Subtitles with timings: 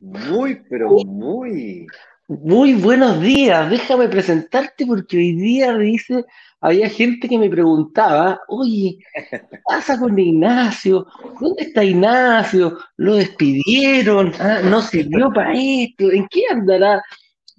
[0.00, 1.86] Muy, pero muy.
[2.28, 6.24] Muy buenos días, déjame presentarte porque hoy día dice,
[6.60, 8.98] había gente que me preguntaba, oye,
[9.30, 11.06] ¿qué pasa con Ignacio?
[11.40, 12.78] ¿Dónde está Ignacio?
[12.96, 14.32] ¿Lo despidieron?
[14.40, 14.60] ¿Ah?
[14.64, 16.10] ¿No sirvió para esto?
[16.10, 17.00] ¿En qué andará?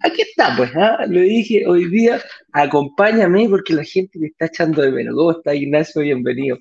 [0.04, 1.06] Aquí está, pues, ¿ah?
[1.08, 2.20] le dije, hoy día
[2.52, 5.16] acompáñame porque la gente me está echando de menos.
[5.16, 6.02] ¿Cómo está Ignacio?
[6.02, 6.58] Bienvenido.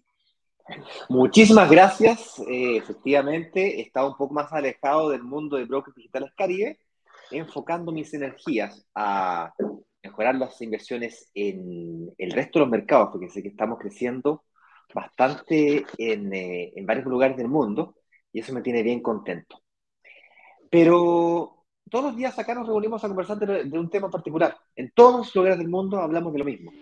[1.08, 2.38] Muchísimas gracias.
[2.48, 6.78] Eh, efectivamente, estaba un poco más alejado del mundo de brokers digitales Caribe,
[7.30, 9.52] enfocando mis energías a
[10.02, 14.44] mejorar las inversiones en el resto de los mercados, porque sé que estamos creciendo
[14.94, 17.96] bastante en, eh, en varios lugares del mundo
[18.32, 19.62] y eso me tiene bien contento.
[20.70, 24.56] Pero todos los días acá nos reunimos a conversar de, de un tema particular.
[24.74, 26.72] En todos los lugares del mundo hablamos de lo mismo.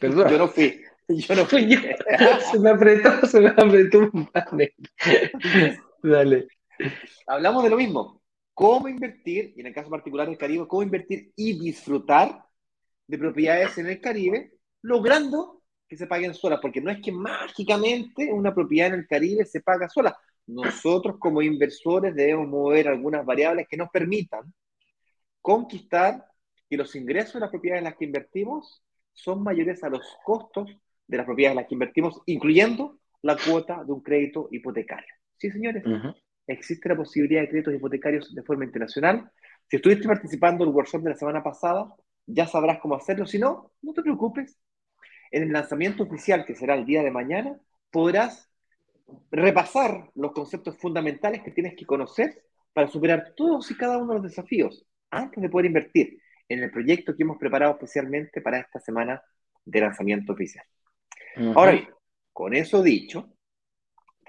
[0.00, 0.28] Perdón.
[0.28, 0.80] Yo no fui.
[1.08, 1.78] Yo no fui.
[2.50, 4.74] Se me apretó, se me apretó un panel.
[6.06, 6.46] Dale.
[7.26, 8.22] Hablamos de lo mismo.
[8.54, 12.44] Cómo invertir, y en el caso particular del Caribe, cómo invertir y disfrutar
[13.08, 18.32] de propiedades en el Caribe, logrando que se paguen solas, porque no es que mágicamente
[18.32, 20.16] una propiedad en el Caribe se paga sola.
[20.46, 24.54] Nosotros como inversores debemos mover algunas variables que nos permitan
[25.42, 26.24] conquistar
[26.70, 28.80] que los ingresos de las propiedades en las que invertimos
[29.12, 30.70] son mayores a los costos
[31.06, 35.15] de las propiedades en las que invertimos, incluyendo la cuota de un crédito hipotecario.
[35.38, 36.14] Sí, señores, uh -huh.
[36.46, 39.30] existe la posibilidad de créditos hipotecarios de forma internacional.
[39.68, 41.94] Si estuviste participando en el workshop de la semana pasada,
[42.26, 43.26] ya sabrás cómo hacerlo.
[43.26, 44.58] Si no, no te preocupes.
[45.30, 47.58] En el lanzamiento oficial, que será el día de mañana,
[47.90, 48.48] podrás
[49.30, 52.42] repasar los conceptos fundamentales que tienes que conocer
[52.72, 56.18] para superar todos y cada uno de los desafíos antes de poder invertir
[56.48, 59.22] en el proyecto que hemos preparado especialmente para esta semana
[59.64, 60.64] de lanzamiento oficial.
[61.36, 61.52] Uh -huh.
[61.56, 61.88] Ahora bien,
[62.32, 63.35] con eso dicho,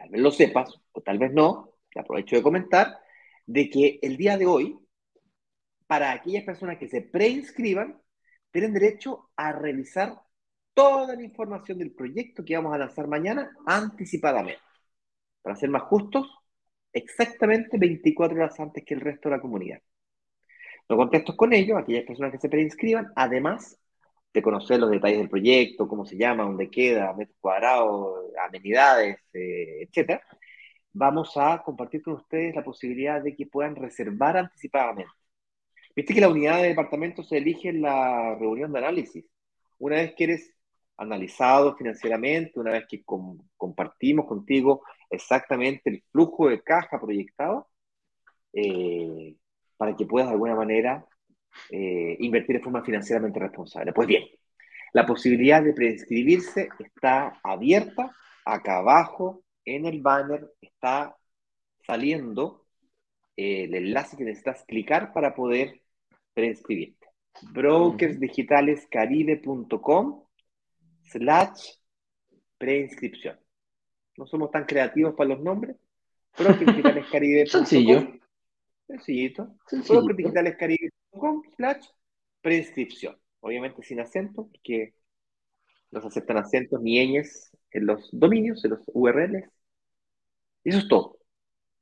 [0.08, 2.98] tal vez lo sepas o tal vez no, te aprovecho de comentar,
[3.46, 4.80] de que el día de hoy,
[5.86, 8.02] para aquellas personas que se preinscriban,
[8.52, 10.20] tienen derecho a revisar
[10.74, 14.62] toda la información del proyecto que vamos a lanzar mañana anticipadamente.
[15.42, 16.28] Para ser más justos,
[16.94, 19.82] exactamente 24 horas antes que el resto de la comunidad.
[20.88, 23.78] Los contextos con ellos, aquellas personas que se preinscriban, además
[24.38, 29.82] de conocer los detalles del proyecto, cómo se llama, dónde queda, metros cuadrados, amenidades, eh,
[29.82, 30.22] etc.,
[30.94, 35.12] vamos a compartir con ustedes la posibilidad de que puedan reservar anticipadamente.
[35.96, 39.26] Viste que la unidad de departamento se elige en la reunión de análisis.
[39.80, 40.54] Una vez que eres
[40.98, 47.70] analizado financieramente, una vez que com compartimos contigo exactamente el flujo de caja proyectado,
[48.54, 49.36] eh,
[49.78, 51.06] para que puedas de alguna manera
[51.70, 53.94] eh, invertir de forma financieramente responsable.
[53.94, 54.24] Pues bien,
[54.94, 58.12] la posibilidad de preinscribirse está abierta.
[58.46, 61.16] Acá abajo, en el banner, está
[61.86, 62.66] saliendo
[63.36, 65.82] eh, el enlace que necesitas clicar para poder
[66.34, 67.06] preinscribirte.
[67.52, 70.24] brokersdigitalescaribe.com
[71.04, 71.74] slash
[72.58, 73.38] preinscripción.
[74.18, 75.76] No somos tan creativos para los nombres.
[76.38, 78.08] brokersdigitalescaribe.com Sencillo.
[78.88, 79.58] Sencillito.
[81.56, 81.86] Slash
[82.42, 83.18] preinscripción.
[83.40, 84.94] Obviamente sin acento, porque
[85.92, 89.50] no se aceptan acentos ni ñes en los dominios, en los URLs.
[90.64, 91.20] Eso es todo.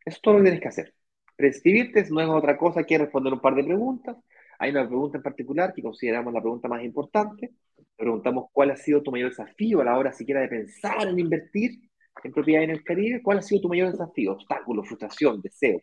[0.06, 0.94] Eso es todo lo que tienes que hacer.
[1.36, 4.18] Prescribirte no es otra cosa que responder un par de preguntas.
[4.60, 7.52] Hay una pregunta en particular que consideramos la pregunta más importante.
[7.98, 11.90] Preguntamos cuál ha sido tu mayor desafío a la hora siquiera de pensar en invertir
[12.24, 13.22] en propiedad en el Caribe.
[13.22, 14.34] ¿Cuál ha sido tu mayor desafío?
[14.34, 15.82] Obstáculo, frustración, deseo.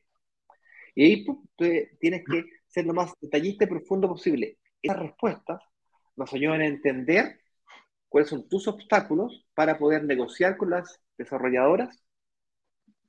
[0.95, 4.59] Y ahí tú tienes que ser lo más detallista y profundo posible.
[4.81, 5.63] Esas respuestas
[6.17, 7.41] nos ayudan a entender
[8.09, 12.03] cuáles son tus obstáculos para poder negociar con las desarrolladoras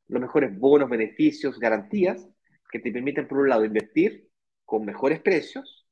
[0.07, 2.27] los mejores bonos, beneficios, garantías
[2.71, 4.29] que te permiten, por un lado, invertir
[4.65, 5.87] con mejores precios,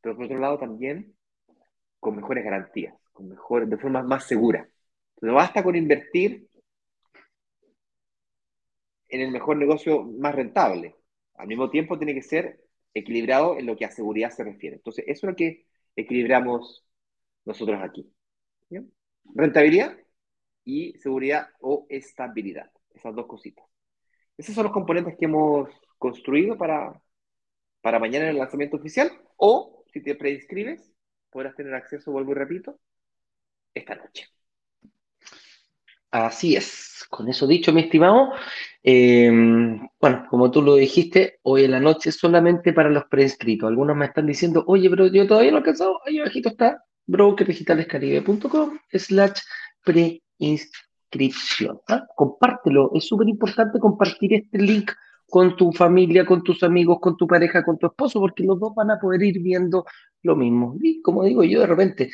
[0.00, 1.14] pero por otro lado también
[1.98, 4.68] con mejores garantías, con mejores, de forma más segura.
[5.20, 6.48] No basta con invertir
[9.08, 10.96] en el mejor negocio más rentable.
[11.34, 12.60] Al mismo tiempo tiene que ser
[12.94, 14.76] equilibrado en lo que a seguridad se refiere.
[14.76, 15.66] Entonces, eso es lo que
[15.96, 16.84] equilibramos
[17.44, 18.12] nosotros aquí.
[19.34, 19.96] Rentabilidad
[20.64, 22.70] y seguridad o estabilidad.
[22.94, 23.64] Esas dos cositas.
[24.36, 25.68] Esos son los componentes que hemos
[25.98, 27.00] construido para,
[27.80, 29.10] para mañana en el lanzamiento oficial.
[29.36, 30.92] O, si te preinscribes,
[31.30, 32.78] podrás tener acceso, vuelvo y repito,
[33.74, 34.26] esta noche.
[36.10, 37.04] Así es.
[37.08, 38.32] Con eso dicho, mi estimado,
[38.84, 39.30] eh,
[40.00, 43.68] bueno, como tú lo dijiste, hoy en la noche solamente para los preinscritos.
[43.68, 46.00] Algunos me están diciendo, oye, pero yo todavía no he alcanzado.
[46.04, 49.40] Ahí abajito está brokerdigitalescaribe.com slash
[49.84, 51.80] preinscripción.
[51.88, 52.06] ¿ah?
[52.16, 52.90] Compártelo.
[52.94, 54.90] Es súper importante compartir este link
[55.28, 58.74] con tu familia, con tus amigos, con tu pareja, con tu esposo, porque los dos
[58.74, 59.86] van a poder ir viendo
[60.22, 60.76] lo mismo.
[60.80, 62.10] Y como digo yo de repente,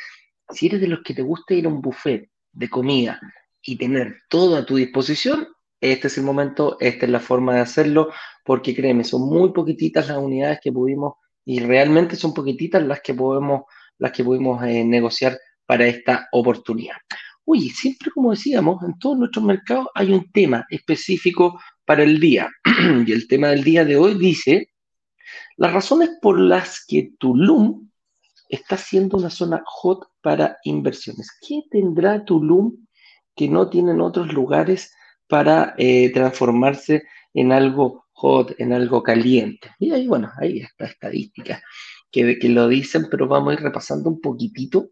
[0.50, 3.20] si eres de los que te gusta ir a un buffet de comida
[3.62, 5.48] y tener todo a tu disposición,
[5.80, 8.10] este es el momento, esta es la forma de hacerlo,
[8.44, 11.14] porque créeme, son muy poquititas las unidades que pudimos
[11.44, 13.62] y realmente son poquititas las que podemos,
[13.98, 16.96] las que pudimos eh, negociar para esta oportunidad.
[17.44, 22.50] Oye, siempre como decíamos, en todos nuestros mercados hay un tema específico para el día.
[23.06, 24.70] y el tema del día de hoy dice,
[25.56, 27.88] las razones por las que Tulum
[28.48, 31.30] está siendo una zona hot para inversiones.
[31.46, 32.86] ¿Qué tendrá Tulum
[33.34, 34.92] que no tienen otros lugares
[35.28, 37.04] para eh, transformarse
[37.34, 39.70] en algo hot, en algo caliente?
[39.78, 41.62] Y ahí, bueno, ahí está estadística
[42.10, 44.90] que, que lo dicen, pero vamos a ir repasando un poquitito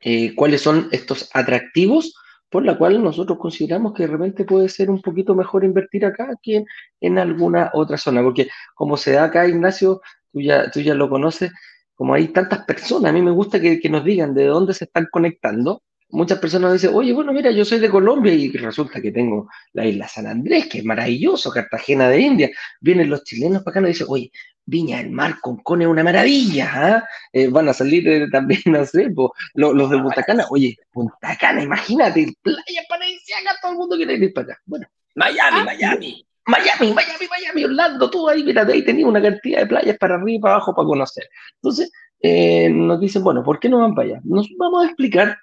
[0.00, 2.14] eh, cuáles son estos atractivos
[2.48, 6.34] por la cual nosotros consideramos que de repente puede ser un poquito mejor invertir acá
[6.42, 6.64] que
[7.00, 10.00] en, alguna otra zona, porque como se da acá, Ignacio,
[10.32, 11.52] tú ya, tú ya lo conoces,
[11.94, 14.84] como hay tantas personas, a mí me gusta que, que nos digan de dónde se
[14.84, 15.82] están conectando,
[16.12, 19.86] muchas personas dicen, oye, bueno, mira, yo soy de Colombia y resulta que tengo la
[19.86, 22.50] isla San Andrés, que es maravilloso, Cartagena de India.
[22.80, 24.32] Vienen los chilenos para acá y nos dicen, oye,
[24.64, 27.04] Viña del Mar con Cone es una maravilla, ¿ah?
[27.32, 29.12] eh, van a salir eh, también, no sé,
[29.54, 34.32] los, de Punta Cana, oye, Punta Cana, imagínate, playa paradisíaca, todo el mundo quiere ir
[34.32, 34.62] para acá.
[34.66, 36.26] Bueno, Miami, ah, Miami.
[36.46, 40.14] Miami, Miami, Miami, Orlando, todo ahí, mira, de ahí tenía una cantidad de playas para
[40.14, 41.28] arriba y para abajo para conocer.
[41.56, 41.90] Entonces,
[42.22, 44.20] eh, nos dicen, bueno, ¿por qué no van para allá?
[44.24, 45.36] Nos vamos a explicar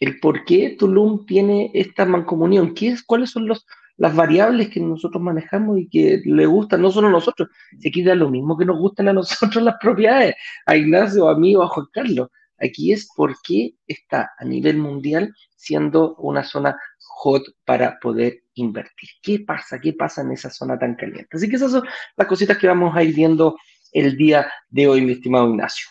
[0.00, 5.22] el por qué Tulum tiene esta mancomunión, ¿Qué es, cuáles son las variables que nosotros
[5.22, 7.48] manejamos y que le gustan, no solo a nosotros,
[7.78, 10.36] se queda lo mismo que nos gustan a nosotros las propiedades,
[10.66, 12.28] a Ignacio, a mí o a Juan Carlos.
[12.60, 19.10] Aquí es por qué está a nivel mundial siendo una zona hot para poder invertir.
[19.22, 19.80] ¿Qué pasa?
[19.80, 21.28] ¿Qué pasa en esa zona tan caliente?
[21.32, 21.84] Así que esas son
[22.16, 23.56] las cositas que vamos a ir viendo
[23.92, 25.86] el día de hoy, mi estimado Ignacio.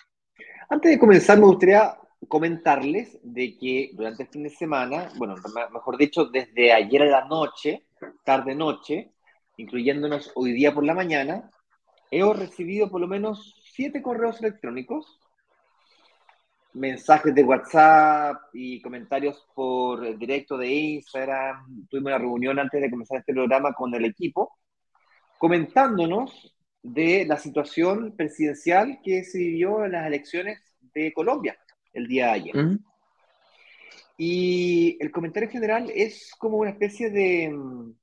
[0.69, 1.93] Antes de comenzar, me gustaría
[2.27, 5.35] comentarles de que durante el fin de semana, bueno,
[5.71, 7.85] mejor dicho, desde ayer a la noche,
[8.23, 9.11] tarde-noche,
[9.57, 11.49] incluyéndonos hoy día por la mañana,
[12.11, 15.19] he recibido por lo menos siete correos electrónicos,
[16.73, 21.87] mensajes de WhatsApp y comentarios por directo de Instagram.
[21.89, 24.57] Tuvimos una reunión antes de comenzar este programa con el equipo,
[25.39, 26.53] comentándonos
[26.83, 30.61] de la situación presidencial que se vivió en las elecciones
[30.93, 31.57] de Colombia
[31.93, 32.79] el día de ayer.
[34.17, 37.93] Y el comentario general es como una especie de, mm,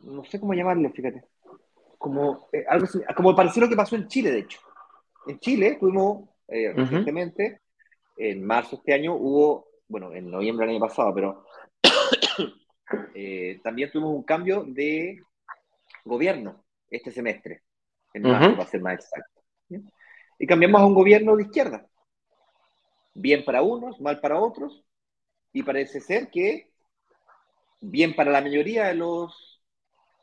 [0.00, 1.24] no sé cómo llamarlo, fíjate,
[1.96, 4.60] como, eh, algo, como pareció lo que pasó en Chile, de hecho.
[5.26, 7.60] En Chile tuvimos eh, recientemente,
[8.16, 11.44] en marzo de este año, hubo, bueno, en noviembre del año pasado, pero
[13.14, 15.22] eh, también tuvimos un cambio de
[16.04, 17.62] gobierno este semestre,
[18.14, 19.36] en marzo, para ser más exacto
[20.38, 21.86] y cambiamos a un gobierno de izquierda.
[23.14, 24.84] Bien para unos, mal para otros,
[25.52, 26.70] y parece ser que
[27.80, 29.62] bien para la mayoría de los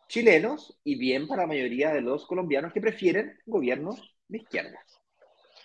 [0.07, 4.79] chilenos y bien para la mayoría de los colombianos que prefieren gobiernos de izquierda,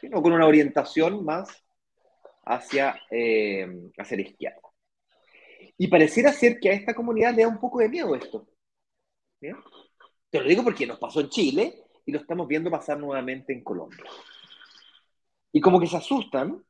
[0.01, 1.49] sino con una orientación más
[2.45, 3.69] hacia, eh,
[3.99, 4.61] hacia izquierda.
[5.77, 8.49] Y pareciera ser que a esta comunidad le da un poco de miedo esto.
[9.39, 13.63] Te lo digo porque nos pasó en Chile y lo estamos viendo pasar nuevamente en
[13.63, 14.05] Colombia.
[15.59, 16.65] Y como que se asustan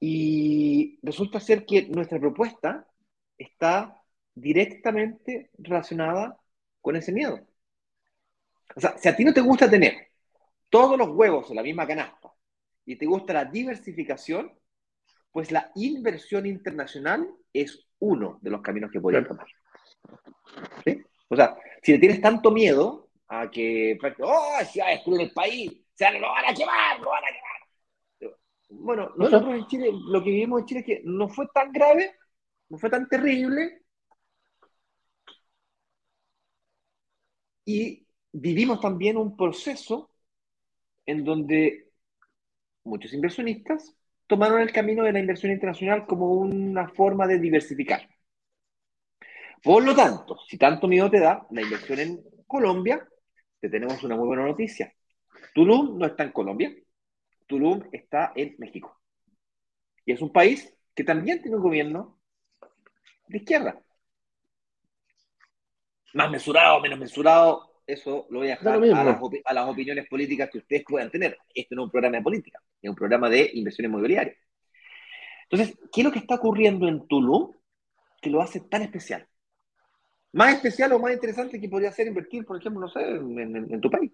[0.00, 2.88] y resulta ser que nuestra propuesta
[3.38, 4.02] está
[4.34, 6.40] directamente relacionada
[6.80, 7.38] con ese miedo.
[8.74, 10.08] O sea, si a ti no te gusta tener
[10.70, 12.32] todos los huevos en la misma canasta
[12.84, 14.52] y te gusta la diversificación,
[15.30, 19.46] pues la inversión internacional es uno de los caminos que podrías tomar.
[20.84, 21.00] ¿Sí?
[21.28, 25.30] O sea, si le tienes tanto miedo a que, oh, si va a destruir el
[25.30, 27.41] país, se lo van a quemar, lo van a quemar,
[28.82, 32.16] bueno, nosotros en Chile, lo que vivimos en Chile es que no fue tan grave,
[32.68, 33.82] no fue tan terrible.
[37.64, 40.10] Y vivimos también un proceso
[41.06, 41.90] en donde
[42.84, 43.94] muchos inversionistas
[44.26, 48.08] tomaron el camino de la inversión internacional como una forma de diversificar.
[49.62, 53.06] Por lo tanto, si tanto miedo te da la inversión en Colombia,
[53.60, 54.92] te tenemos una muy buena noticia.
[55.54, 56.74] Tulum no está en Colombia,
[57.52, 58.98] Tulum está en México.
[60.06, 62.18] Y es un país que también tiene un gobierno
[63.28, 63.78] de izquierda.
[66.14, 68.74] Más mesurado, menos mesurado, eso lo voy a dejar
[69.44, 71.36] a las, opiniones políticas que ustedes puedan tener.
[71.54, 74.34] Este no es un programa de política, es un programa de inversión inmobiliaria.
[75.50, 77.52] Entonces, ¿qué es lo que está ocurriendo en Tulum
[78.22, 79.28] que lo hace tan especial?
[80.32, 83.90] Más especial o más interesante que podría ser invertir, por ejemplo, no sé, en, tu
[83.90, 84.10] país.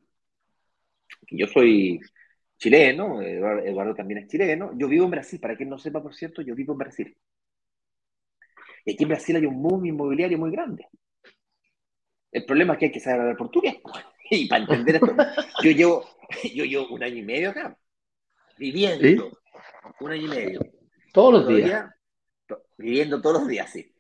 [1.31, 2.01] Yo soy
[2.59, 4.73] chileno, Eduardo, también es chileno.
[4.77, 7.17] Yo vivo en Brasil, para quien no sepa, por cierto, yo vivo en Brasil.
[8.85, 10.87] Y aquí en Brasil hay un boom inmobiliario muy grande.
[12.31, 13.77] El problema es que hay que saber hablar portugués.
[14.31, 15.17] Y para entender esto,
[15.63, 16.05] yo llevo,
[16.55, 17.79] yo llevo un año y medio acá,
[18.59, 19.39] viviendo.
[20.01, 20.61] Un año y medio.
[21.15, 21.91] Todos los días.
[22.77, 23.91] Viviendo todos los días, sí.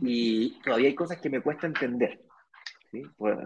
[0.00, 2.20] Y todavía hay cosas que me cuesta entender.
[3.16, 3.38] Pues,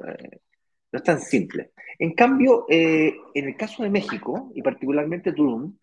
[0.93, 1.73] no es tan simple.
[1.99, 5.77] En cambio, eh, en el caso de México, y particularmente Tulum,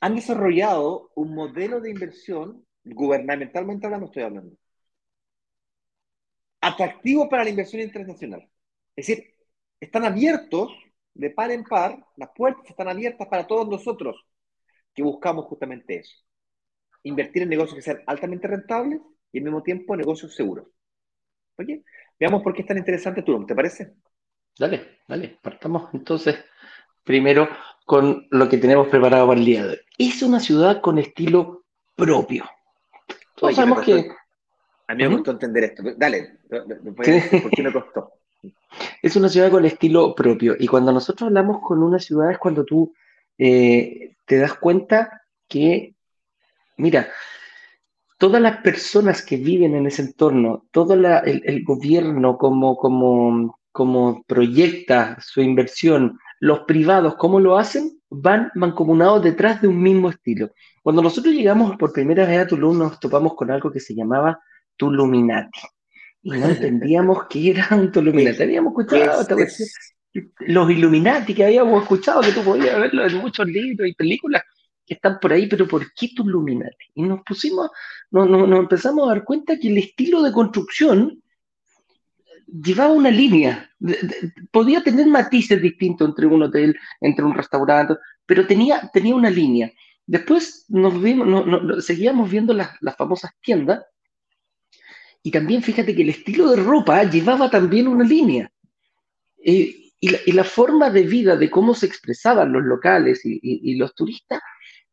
[0.00, 4.56] han desarrollado un modelo de inversión, gubernamentalmente hablando estoy hablando,
[6.60, 8.48] atractivo para la inversión internacional.
[8.94, 9.34] Es decir,
[9.80, 10.72] están abiertos
[11.14, 14.16] de par en par, las puertas están abiertas para todos nosotros
[14.94, 16.16] que buscamos justamente eso.
[17.02, 19.00] Invertir en negocios que sean altamente rentables
[19.32, 20.68] y al mismo tiempo negocios seguros.
[21.56, 21.84] Oye,
[22.18, 23.94] veamos por qué es tan interesante Tulum, ¿te parece?
[24.58, 26.36] Dale, dale, partamos entonces
[27.04, 27.48] primero
[27.86, 29.78] con lo que tenemos preparado para el día de hoy.
[29.96, 31.64] Es una ciudad con estilo
[31.96, 32.44] propio.
[33.34, 34.10] Todos sabemos que
[34.86, 35.82] a mí me costó entender esto.
[35.96, 38.12] Dale, ¿por qué me costó?
[39.02, 40.54] Es una ciudad con estilo propio.
[40.58, 42.92] Y cuando nosotros hablamos con una ciudad es cuando tú
[43.38, 45.94] eh, te das cuenta que,
[46.76, 47.08] mira,
[48.18, 55.16] todas las personas que viven en ese entorno, todo el, gobierno como, como, como proyecta
[55.20, 60.50] su inversión, los privados, cómo lo hacen, van mancomunados detrás de un mismo estilo.
[60.82, 64.40] Cuando nosotros llegamos por primera vez a Tulum, nos topamos con algo que se llamaba
[64.76, 65.60] Tuluminati.
[66.22, 68.42] Y no entendíamos qué era un Tuluminati.
[68.42, 69.24] Habíamos escuchado
[70.40, 74.42] los Illuminati que habíamos escuchado, que tú podías verlo en muchos libros y películas
[74.94, 76.86] están por ahí, pero ¿por qué Tuluminati?
[76.94, 77.70] Y nos pusimos,
[78.10, 78.28] nos,
[78.58, 81.22] empezamos a dar cuenta que el estilo de construcción
[82.46, 83.70] llevaba una línea,
[84.50, 89.70] podía tener matices distintos entre un hotel, entre un restaurante, pero tenía, tenía una línea.
[90.06, 90.94] Después nos
[91.84, 93.84] seguíamos viendo las, las famosas tiendas
[95.22, 98.50] y también fíjate que el estilo de ropa llevaba también una línea.
[99.44, 104.40] Eh, y, la, forma de vida de cómo se expresaban los locales y, los turistas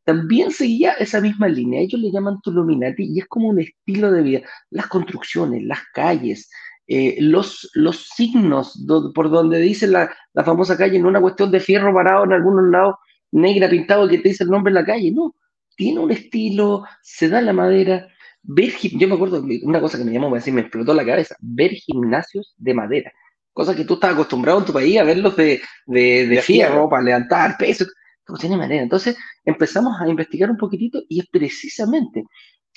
[0.05, 1.81] también seguía esa misma línea.
[1.81, 4.41] Ellos le llaman Tuluminati y es como un estilo de vida.
[4.69, 6.49] Las construcciones, las calles,
[6.87, 8.79] eh, los, los signos
[9.13, 12.69] por donde dice la, la, famosa calle, no una cuestión de fierro parado en algunos
[12.71, 12.95] lados,
[13.31, 15.35] negra pintado que te dice el nombre de la calle, no.
[15.75, 18.07] Tiene un estilo, se da la madera,
[18.43, 22.53] ver, yo me acuerdo una cosa que me llamó, me explotó la cabeza, ver gimnasios
[22.57, 23.11] de madera,
[23.51, 27.03] cosa que tú estás acostumbrado en tu país a verlos de, de, de fierro para
[27.03, 27.85] levantar peso,
[28.27, 28.83] no tiene manera.
[28.83, 32.23] Entonces empezamos a investigar un poquitito y es precisamente,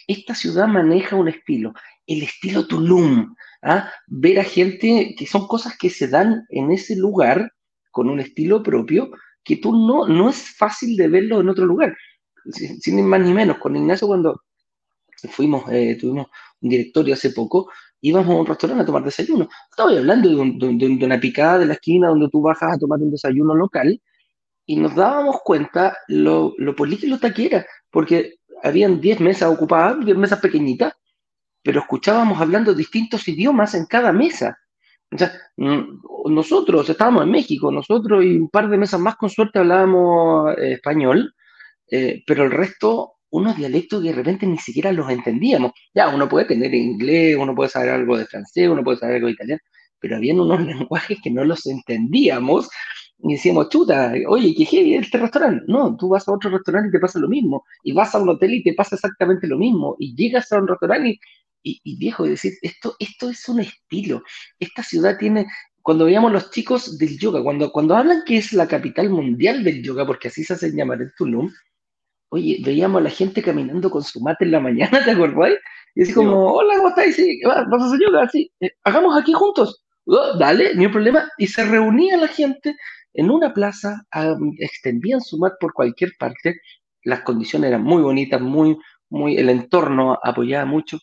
[0.06, 1.72] esta ciudad maneja un estilo,
[2.06, 3.90] el estilo Tulum, ¿ah?
[4.06, 7.52] ver a gente que son cosas que se dan en ese lugar
[7.90, 9.10] con un estilo propio
[9.44, 11.96] que tú no, no es fácil de verlo en otro lugar.
[12.50, 14.42] Sin, sin más ni menos, con Ignacio cuando
[15.26, 16.28] fuimos, eh, tuvimos
[16.60, 19.48] un directorio hace poco, íbamos a un restaurante a tomar desayuno.
[19.70, 23.54] Estaba hablando de, una picada de la esquina donde tú bajas a tomar un desayuno
[23.54, 24.00] local
[24.68, 30.18] y nos dábamos cuenta lo, lo político que era, porque habían 10 mesas ocupadas, 10
[30.18, 30.92] mesas pequeñitas,
[31.62, 34.58] pero escuchábamos hablando distintos idiomas en cada mesa.
[35.10, 39.30] O sea, mm, nosotros estábamos en México, nosotros y un par de mesas más con
[39.30, 41.32] suerte hablábamos eh, español,
[41.90, 45.72] eh, pero el resto unos dialectos que de repente ni siquiera los entendíamos.
[45.94, 49.28] Ya, uno puede tener inglés, uno puede saber algo de francés, uno puede saber algo
[49.28, 49.62] de italiano,
[49.98, 52.68] pero había unos lenguajes que no los entendíamos
[53.20, 55.64] y decíamos, chuta, oye, ¿qué es este restaurante?
[55.66, 58.28] No, tú vas a otro restaurante y te pasa lo mismo, y vas a un
[58.28, 61.18] hotel y te pasa exactamente lo mismo, y llegas a un restaurante
[61.62, 64.22] y, y, viejo, decir, esto, esto es un estilo,
[64.60, 65.46] esta ciudad tiene,
[65.82, 69.82] cuando veíamos los chicos del yoga, cuando, cuando hablan que es la capital mundial del
[69.82, 71.50] yoga, porque así se hace llamar en Tulum,
[72.30, 75.54] Oye, veíamos a la gente caminando con su mate en la mañana, ¿te acuerdas?
[75.94, 77.14] Y así como, hola, ¿cómo estás?
[77.14, 78.28] Sí, ¿vas a hacer yoga?
[78.28, 79.82] Sí, eh, hagamos aquí juntos.
[80.04, 81.28] Oh, dale, ni un problema.
[81.38, 82.76] Y se reunía la gente
[83.14, 84.06] en una plaza,
[84.58, 86.60] extendían su mat por cualquier parte.
[87.04, 88.76] Las condiciones eran muy bonitas, muy,
[89.10, 90.98] muy, el entorno apoyaba mucho.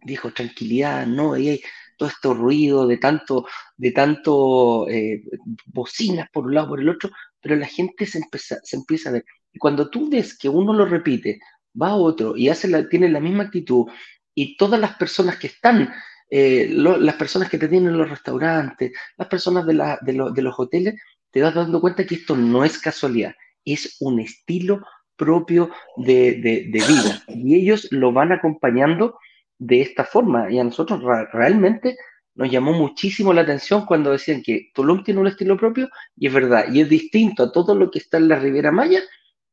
[0.00, 1.60] Dijo, tranquilidad, no, y
[1.96, 5.22] todo este ruido, de tanto, de tanto eh,
[5.66, 9.12] bocinas por un lado, por el otro, pero la gente se empieza, se empieza a
[9.12, 9.24] ver.
[9.52, 11.40] Y cuando tú ves que uno lo repite,
[11.80, 13.86] va a otro y hace la, tiene la misma actitud,
[14.34, 15.92] y todas las personas que están,
[16.30, 20.42] eh, las personas que te tienen en los restaurantes, las personas de, la, de, de
[20.42, 20.94] los hoteles,
[21.30, 24.82] te vas dando cuenta que esto no es casualidad, es un estilo
[25.16, 27.22] propio de, de, vida.
[27.26, 29.18] Y ellos lo van acompañando
[29.58, 30.50] de esta forma.
[30.50, 31.96] Y a nosotros realmente
[32.36, 36.32] nos llamó muchísimo la atención cuando decían que Tulum tiene un estilo propio, y es
[36.32, 39.02] verdad, y es distinto a todo lo que está en la Riviera Maya,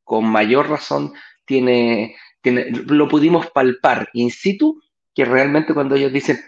[0.04, 1.14] con mayor razón
[1.46, 4.80] tiene, tiene lo pudimos palpar in situ,
[5.16, 6.40] que realmente cuando ellos dicen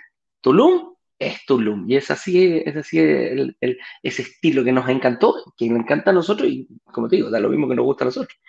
[0.41, 1.89] Tulum, es Tulum.
[1.89, 3.57] Y es así, es así el,
[4.03, 7.39] ese estilo que nos encantó, que nos encanta a nosotros, y como te digo, da
[7.39, 8.39] lo mismo que nos gusta a nosotros.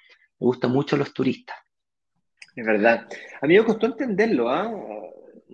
[0.41, 1.57] Me gusta mucho a los turistas.
[2.55, 3.09] Es verdad.
[3.41, 4.71] A mí me costó entenderlo, ¿ah?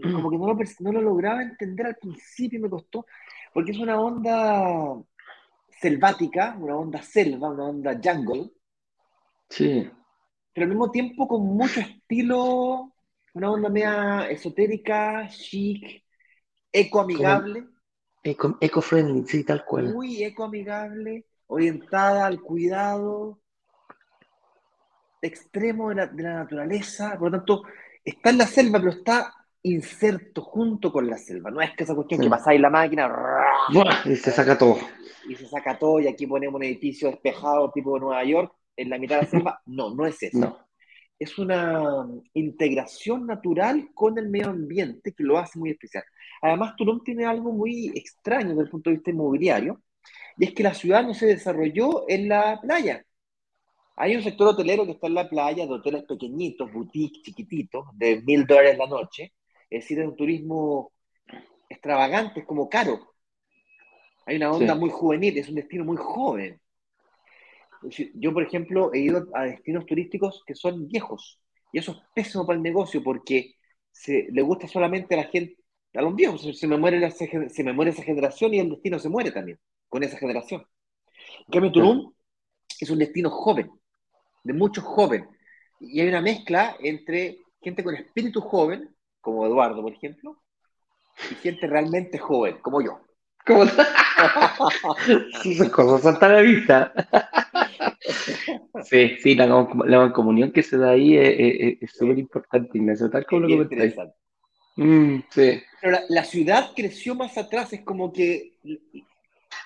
[0.03, 3.07] Como que no lo, no lo lograba entender al principio, me costó,
[3.53, 4.97] porque es una onda
[5.81, 8.51] selvática, una onda selva, una onda jungle.
[9.49, 9.89] Sí.
[10.53, 12.93] Pero al mismo tiempo con mucho estilo,
[13.35, 16.04] una onda media esotérica, chic,
[16.75, 17.67] ecoamigable.
[18.23, 19.93] Eco, eco-friendly, sí, tal cual.
[19.93, 23.39] Muy ecoamigable, orientada al cuidado
[25.23, 27.17] extremo de la, de la naturaleza.
[27.19, 27.63] Por lo tanto,
[28.05, 31.51] está en la selva, pero está inserto junto con la selva.
[31.51, 33.11] No es que esa cuestión que pasáis la máquina
[34.05, 34.79] y se saca todo.
[35.27, 38.91] Y se saca todo y aquí ponemos un edificio despejado tipo de Nueva York en
[38.91, 39.63] la mitad de la selva.
[39.67, 40.64] No, no es eso.
[41.19, 46.05] Es una integración natural con el medio ambiente que lo hace muy especial.
[46.43, 49.81] Además, Tulum tiene algo muy extraño desde el punto de vista inmobiliario,
[50.37, 53.05] y es que la ciudad no se desarrolló en la playa.
[53.97, 58.21] Hay un sector hotelero que está en la playa, de hoteles pequeñitos, boutiques chiquititos, de
[58.23, 59.33] mil dólares la noche,
[59.71, 60.93] es decir, es un turismo
[61.69, 63.15] extravagante, es como caro.
[64.27, 66.61] Hay una onda muy juvenil, es un destino muy joven.
[68.15, 71.41] Yo, por ejemplo, he ido a destinos turísticos que son viejos,
[71.73, 73.55] y eso es pésimo para el negocio porque
[73.91, 75.57] se, le gusta solamente a la gente,
[75.95, 79.09] a los viejos, se me, muere se me muere esa generación y el destino se
[79.09, 80.67] muere también con esa generación.
[81.47, 82.13] En cambio, Tulum
[82.81, 83.71] es un destino joven,
[84.43, 85.29] de muchos jóvenes,
[85.81, 90.43] y hay una mezcla entre gente con espíritu joven como Eduardo, por ejemplo,
[91.31, 93.01] y gente realmente joven, como yo.
[93.47, 93.65] ¿Cómo?
[95.45, 96.93] Esas cosas saltan a la vista.
[98.85, 99.47] Sí, sí, la,
[99.87, 103.95] la comunión que se da ahí es súper importante, Ignacio, tal como lo comentáis.
[104.77, 105.63] Mm, sí.
[105.81, 108.59] Pero la, ciudad creció más atrás, es como que,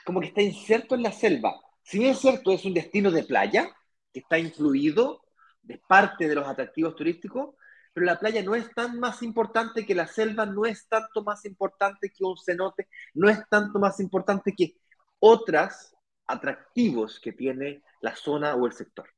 [0.04, 1.60] como que está inserto en la selva.
[1.82, 3.74] Si bien es cierto, es un destino de playa,
[4.12, 5.22] que está incluido,
[5.62, 7.54] de parte de los atractivos turísticos,
[7.92, 11.44] pero la playa no es tan más importante que la selva, no es tanto más
[11.44, 14.74] importante que un cenote, no es tanto más importante que
[15.18, 15.94] otros
[16.26, 19.08] atractivos que tiene la zona o el sector.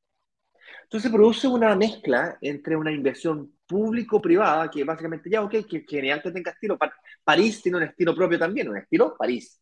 [0.84, 6.20] Entonces se produce una mezcla entre una inversión público-privada, que básicamente ya, ok, que genial
[6.22, 6.76] que tenga estilo.
[7.22, 9.60] París tiene un estilo propio también, un estilo París,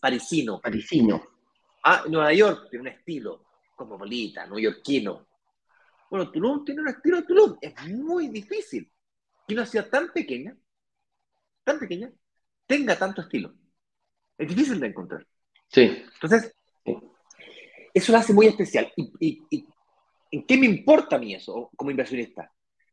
[0.00, 0.60] parisino.
[0.60, 1.22] Parisino.
[1.82, 5.26] Ah, Nueva York tiene un estilo cosmopolita, neoyorquino.
[6.10, 7.56] Bueno, Tulum tiene un estilo de Tulum.
[7.60, 8.90] Es muy difícil
[9.46, 10.56] que una ciudad tan pequeña,
[11.64, 12.10] tan pequeña,
[12.66, 13.54] tenga tanto estilo.
[14.36, 15.26] Es difícil de encontrar.
[15.68, 16.04] Sí.
[16.14, 16.55] Entonces,
[17.96, 18.92] eso lo hace muy especial.
[18.94, 19.66] ¿Y,
[20.30, 22.52] en qué me importa a mí eso como inversionista?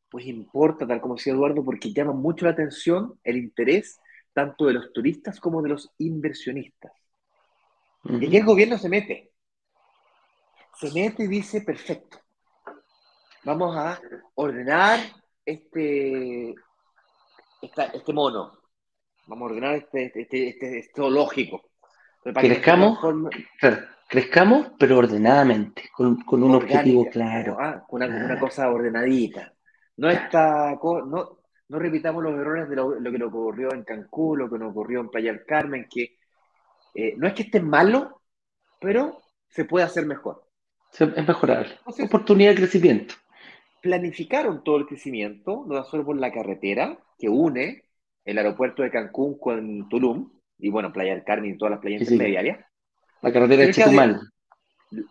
[0.10, 4.00] Pues importa, tal como decía Eduardo, porque llama mucho la atención el interés
[4.32, 6.94] tanto de los turistas como de los inversionistas.
[8.06, 9.34] Y aquí el gobierno se mete.
[10.80, 12.20] Se mete y dice, perfecto,
[13.44, 14.00] vamos a
[14.36, 15.00] ordenar
[15.46, 16.56] este,
[17.62, 18.58] este mono.
[19.28, 21.62] Vamos a ordenar este, este, este, zoológico.
[22.24, 23.00] Crezcamos,
[24.08, 27.58] crezcamos, pero ordenadamente, con, un objetivo claro.
[27.60, 29.54] Ah, una, una, cosa ordenadita.
[29.98, 34.50] No, está, no, no repitamos los errores de lo, que nos ocurrió en Cancún, lo
[34.50, 36.18] que nos ocurrió en Playa del Carmen, que
[36.96, 38.22] eh, no es que esté malo,
[38.80, 40.48] pero se puede hacer mejor.
[40.92, 41.80] Es mejorable.
[41.86, 43.16] Oportunidad de crecimiento
[43.84, 47.84] planificaron todo el crecimiento, no solo por la carretera que une
[48.24, 50.32] el aeropuerto de Cancún con Tulum,
[50.64, 52.66] y bueno, Playa del Carmen y todas las playas intermediarias.
[53.22, 54.32] La carretera de Chetumal.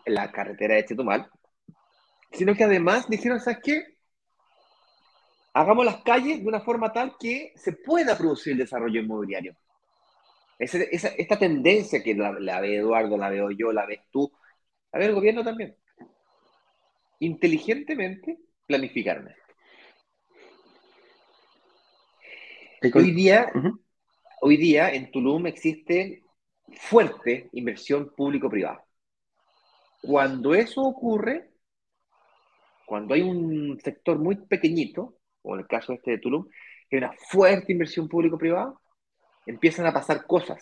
[0.06, 1.30] La carretera de Chetumal.
[2.32, 3.84] Sino que además dijeron, ¿sabes qué?
[5.52, 9.54] Hagamos las calles de una forma tal que se pueda producir el desarrollo inmobiliario.
[10.58, 14.32] esta tendencia que la, la ve Eduardo, la veo yo, la ves tú,
[14.90, 15.76] la ve el gobierno también.
[17.18, 19.36] Inteligentemente planificarme.
[22.94, 23.52] Hoy día
[24.44, 26.24] hoy día en Tulum existe
[26.72, 28.84] fuerte inversión público-privada.
[30.02, 31.50] Cuando eso ocurre,
[32.84, 36.48] cuando hay un sector muy pequeñito, o en el caso este de Tulum,
[36.90, 38.74] que hay una fuerte inversión público-privada,
[39.46, 40.60] empiezan a pasar cosas.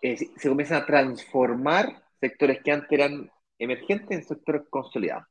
[0.00, 5.26] se comienzan a transformar sectores que antes eran emergentes en sectores consolidados.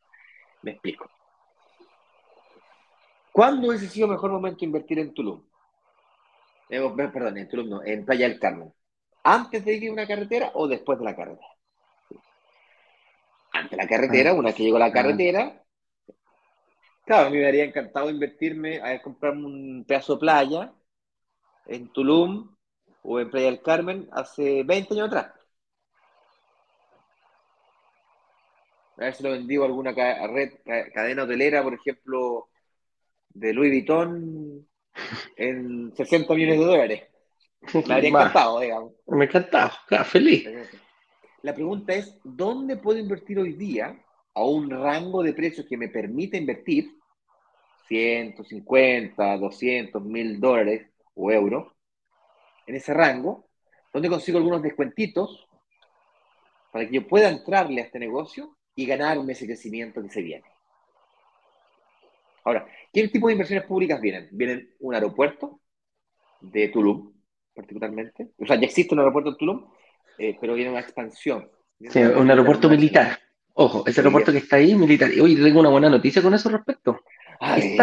[0.61, 1.09] Me explico.
[3.31, 5.43] ¿Cuándo hubiese sido mejor momento invertir en Tulum?
[6.69, 8.73] Eh, perdón, en Tulum no, en Playa del Carmen.
[9.23, 11.47] ¿Antes de ir a una carretera o después de la carretera?
[13.53, 14.33] Antes de la carretera, ah.
[14.33, 15.63] una vez que llegó la carretera,
[17.05, 20.73] claro, a mí me habría encantado invertirme a comprarme un pedazo de playa
[21.65, 22.55] en Tulum
[23.03, 25.33] o en Playa del Carmen hace 20 años atrás.
[28.97, 30.53] A ver si lo vendido a alguna red,
[30.93, 32.49] cadena hotelera, por ejemplo,
[33.29, 34.67] de Louis Vuitton
[35.35, 37.03] en 60 millones de dólares.
[37.87, 38.93] Me habría encantado, digamos.
[39.07, 39.73] Me encantado,
[40.05, 40.47] feliz.
[41.41, 43.97] La pregunta es, ¿dónde puedo invertir hoy día
[44.33, 46.91] a un rango de precios que me permita invertir
[47.87, 51.71] 150, 200, mil dólares o euros
[52.65, 53.47] en ese rango?
[53.93, 55.47] ¿Dónde consigo algunos descuentitos
[56.71, 60.45] para que yo pueda entrarle a este negocio y ganarme ese crecimiento que se viene?
[62.47, 64.29] Ahora, ¿qué tipo de inversiones públicas vienen?
[64.31, 65.59] Vienen un aeropuerto
[66.39, 67.11] de Tulum,
[67.53, 68.29] particularmente.
[68.37, 69.65] O sea, ya existe un aeropuerto en Tulum,
[70.17, 71.49] eh, pero viene una expansión.
[71.77, 73.19] sí, un aeropuerto militar.
[73.53, 75.11] Ojo, ese aeropuerto que está ahí militar.
[75.13, 77.01] Y hoy tengo una buena noticia con eso respecto.
[77.41, 77.75] Ah, es,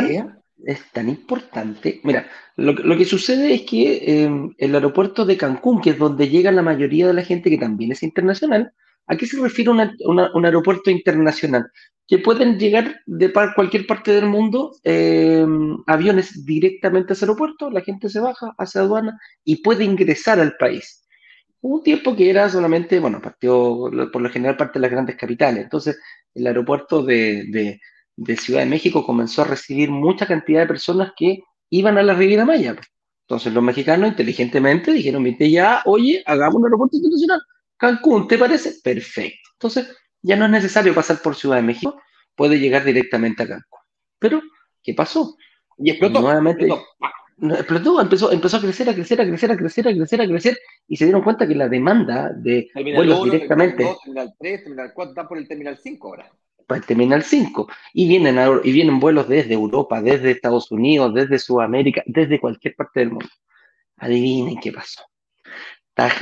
[0.92, 2.00] tan, importante.
[2.02, 6.50] Mira, lo, que sucede es que em, el aeropuerto de Cancún, que es donde llega
[6.52, 8.72] la mayoría de la gente que también es internacional,
[9.06, 11.70] ¿a qué se refiere un aeropuerto internacional?
[12.06, 15.46] Que pueden llegar de cualquier parte del mundo eh,
[15.86, 20.56] aviones directamente a ese aeropuerto, la gente se baja, hace aduana y puede ingresar al
[20.56, 21.02] país.
[21.62, 25.64] un tiempo que era solamente, bueno, partió por lo general parte de las grandes capitales.
[25.64, 25.98] Entonces,
[26.34, 27.80] el aeropuerto de,
[28.38, 31.40] Ciudad de México comenzó a recibir mucha cantidad de personas que
[31.70, 32.76] iban a la Riviera Maya.
[33.26, 37.40] Entonces, los mexicanos inteligentemente dijeron, viste, ya, oye, hagamos un aeropuerto internacional.
[37.78, 38.74] Cancún, ¿te parece?
[38.82, 39.50] Perfecto.
[39.54, 39.88] Entonces,
[40.24, 42.00] ya no es necesario pasar por Ciudad de México,
[42.34, 43.80] puede llegar directamente a Cancún.
[44.18, 44.40] Pero,
[44.82, 45.36] ¿qué pasó?
[45.76, 46.22] Y explotó.
[46.22, 46.66] Nuevamente,
[47.50, 48.00] explotó.
[48.00, 50.58] empezó, empezó a crecer, a crecer, a crecer, a crecer, a crecer, a crecer,
[50.88, 53.86] y se dieron cuenta que la demanda de vuelos directamente.
[54.02, 56.32] Terminal 3, Terminal 4, está por el Terminal 5 ahora.
[56.66, 57.68] Para el Terminal 5.
[57.92, 63.00] Y vienen, y vienen vuelos desde Europa, desde Estados Unidos, desde Sudamérica, desde cualquier parte
[63.00, 63.28] del mundo.
[63.98, 65.02] Adivinen qué pasó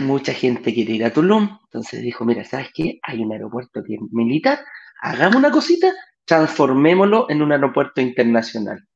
[0.00, 2.98] mucha gente quiere ir a Tulum, entonces dijo, mira, ¿sabes qué?
[3.02, 4.60] Hay un aeropuerto militar,
[5.00, 5.92] hagamos una cosita,
[6.24, 8.86] transformémoslo en un aeropuerto internacional.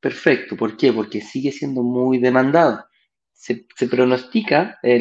[0.00, 0.92] Perfecto, ¿por qué?
[0.92, 2.84] Porque sigue siendo muy demandado.
[3.32, 5.00] Se, pronostica eh,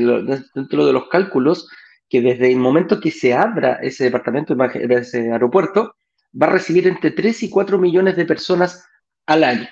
[0.53, 1.69] dentro de los cálculos
[2.09, 5.95] que desde el momento que se abra ese departamento, ese aeropuerto,
[6.39, 8.85] va a recibir entre 3 y 4 millones de personas
[9.25, 9.67] al año.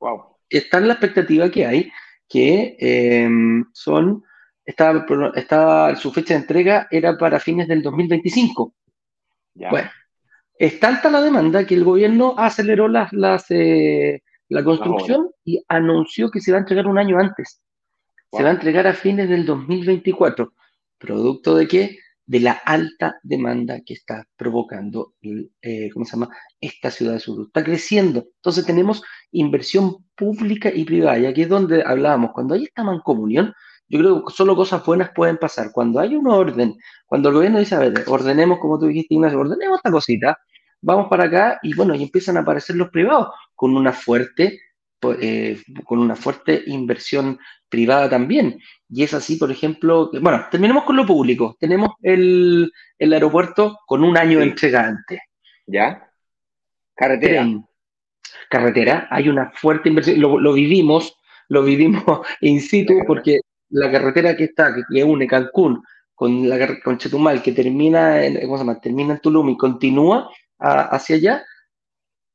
[0.00, 0.36] Wow.
[0.48, 1.92] Está en la expectativa que hay,
[2.28, 3.28] que eh,
[3.72, 4.24] son
[4.64, 8.74] estaba, su fecha de entrega era para fines del 2025.
[9.54, 9.90] Bueno,
[10.58, 16.30] es tanta la demanda que el gobierno aceleró las, las, eh, la construcción y anunció
[16.30, 17.60] que se va a entregar un año antes.
[18.30, 20.52] Se va a entregar a fines del 2024.
[20.98, 21.98] ¿Producto de qué?
[22.24, 25.14] De la alta demanda que está provocando,
[25.60, 26.30] eh, ¿cómo se llama?
[26.60, 27.46] Esta ciudad de sur.
[27.46, 28.24] Está creciendo.
[28.36, 31.18] Entonces tenemos inversión pública y privada.
[31.18, 32.30] Y aquí es donde hablábamos.
[32.32, 33.52] Cuando hay esta mancomunión,
[33.92, 35.70] yo creo que solo cosas buenas pueden pasar.
[35.70, 39.38] Cuando hay un orden, cuando el gobierno dice, a ver, ordenemos, como tú dijiste, Ignacio,
[39.38, 40.38] ordenemos esta cosita,
[40.80, 44.60] vamos para acá y bueno, y empiezan a aparecer los privados con una fuerte,
[45.20, 48.58] eh, con una fuerte inversión privada también.
[48.88, 51.54] Y es así, por ejemplo, bueno, terminemos con lo público.
[51.60, 55.20] Tenemos el, aeropuerto con un año entregante.
[55.66, 56.10] ¿Ya?
[56.94, 57.46] Carretera.
[58.48, 61.14] carretera, hay una fuerte inversión, lo, lo vivimos,
[61.48, 63.41] lo vivimos in situ porque
[63.72, 65.82] la carretera que está, que, une Cancún
[66.14, 68.80] con, la, con Chetumal, que termina en, ¿cómo se llama?
[68.80, 71.44] termina en Tulum y continúa hacia allá,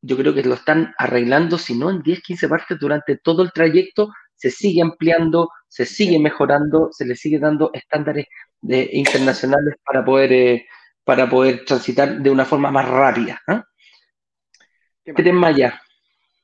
[0.01, 3.51] yo creo que lo están arreglando, si no en 10, 15 partes durante todo el
[3.51, 8.25] trayecto, se sigue ampliando, se sigue mejorando, se le sigue dando estándares
[8.61, 10.67] de, internacionales para poder, eh,
[11.03, 13.41] para poder transitar de una forma más rápida.
[13.47, 15.13] ¿eh?
[15.13, 15.81] Tren Maya.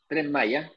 [0.07, 0.71] Tren Maya.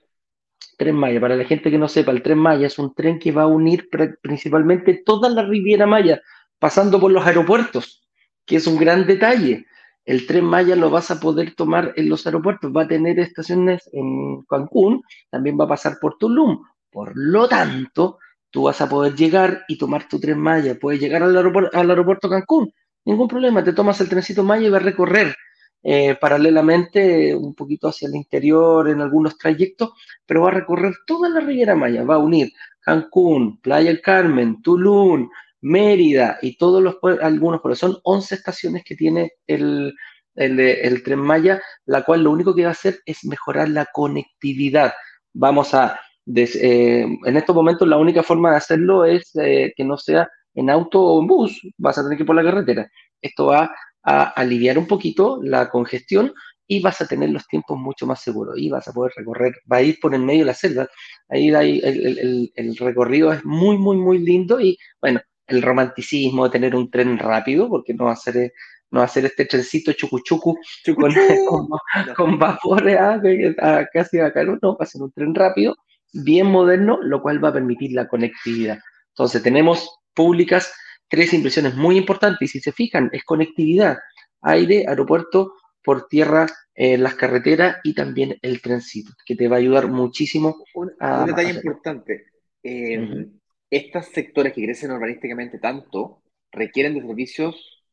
[0.77, 3.33] Tren Maya, para la gente que no sepa, el Tren Maya es un tren que
[3.33, 3.89] va a unir
[4.21, 6.21] principalmente toda la Riviera Maya,
[6.59, 8.07] pasando por los aeropuertos,
[8.45, 9.67] que es un gran detalle.
[10.05, 13.89] El Tren Maya lo vas a poder tomar en los aeropuertos, va a tener estaciones
[13.93, 16.63] en Cancún, también va a pasar por Tulum.
[16.91, 18.19] Por lo tanto,
[18.51, 21.91] tú vas a poder llegar y tomar tu tren Maya, puedes llegar al aeropuerto, al
[21.91, 22.73] aeropuerto Cancún,
[23.05, 25.35] ningún problema, te tomas el trencito Maya y vas a recorrer
[25.83, 29.93] eh, paralelamente un poquito hacia el interior en algunos trayectos,
[30.27, 34.63] pero va a recorrer toda la Riviera Maya, va a unir Cancún, Playa del Carmen,
[34.63, 35.29] Tulum,
[35.61, 37.79] Mérida y todos los algunos pueblos.
[37.79, 39.95] Son 11 estaciones que tiene el,
[40.37, 44.93] el, Tren Maya, la cual lo único que va a hacer es mejorar la conectividad.
[45.33, 45.99] Vamos a,
[46.35, 50.71] eh, en estos momentos la única forma de hacerlo es eh, que no sea en
[50.71, 52.91] auto o en bus, vas a tener que ir por la carretera.
[53.21, 53.71] Esto va
[54.07, 56.33] a aliviar un poquito la congestión
[56.69, 59.79] y vas a tener los tiempos mucho más seguros y vas a poder recorrer, va
[59.79, 60.89] a ir por el medio de la selva,
[61.29, 66.75] ahí, el, el, recorrido es muy, muy, muy lindo y bueno, el romanticismo de tener
[66.75, 68.53] un tren rápido, porque no va a ser,
[68.91, 70.57] no va a ser este trencito chucuchucu
[70.97, 71.69] con,
[72.15, 75.77] con, vapores ah, casi acá, no, va a ser un tren rápido,
[76.13, 78.79] bien moderno, lo cual va a permitir la conectividad.
[79.11, 80.73] Entonces tenemos públicas
[81.09, 83.99] tres impresiones muy importantes y si se fijan, es conectividad,
[84.43, 89.61] aire, aeropuerto, por tierra, eh, las carreteras y también el trencito, que te va a
[89.61, 90.65] ayudar muchísimo.
[90.75, 92.27] Un, un detalle importante.
[92.63, 93.29] Eh,
[93.71, 97.85] estos sectores que crecen urbanísticamente tanto requieren de servicios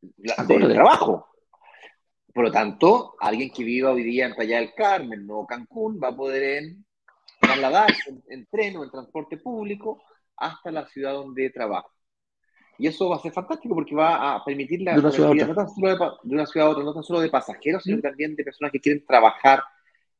[0.00, 1.28] de trabajo.
[2.34, 6.08] Por lo tanto, alguien que viva hoy día en Playa del Carmen o Cancún va
[6.08, 6.64] a poder
[7.40, 10.02] trasladarse en, en tren o en transporte público
[10.36, 11.88] hasta la ciudad donde trabaja.
[12.78, 15.54] Y eso va a ser fantástico porque va a permitir la de una ciudad, no
[15.54, 18.36] tan solo de, de, una ciudad a otra, no tan solo de pasajeros, sino también
[18.36, 19.62] de personas que quieren trabajar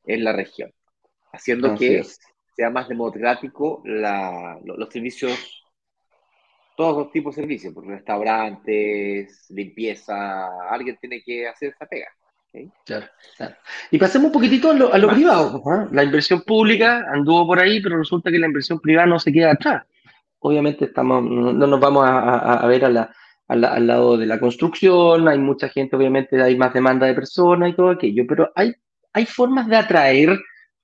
[0.05, 0.73] en la región,
[1.33, 2.19] haciendo Así que es.
[2.55, 5.65] sea más democrático la, los servicios,
[6.77, 12.09] todos los tipos de servicios, porque restaurantes, limpieza, alguien tiene que hacer esa pega.
[12.49, 12.71] ¿okay?
[12.87, 13.57] Claro, claro.
[13.91, 15.59] Y pasemos un poquitito a lo, a lo privado.
[15.59, 15.89] ¿eh?
[15.93, 19.53] La inversión pública anduvo por ahí, pero resulta que la inversión privada no se queda
[19.53, 19.85] atrás
[20.41, 25.97] obviamente estamos, no nos vamos a, ver al lado de la construcción, hay mucha gente,
[25.97, 28.75] obviamente hay más demanda de personas y todo aquello, pero hay,
[29.13, 30.39] hay formas de atraer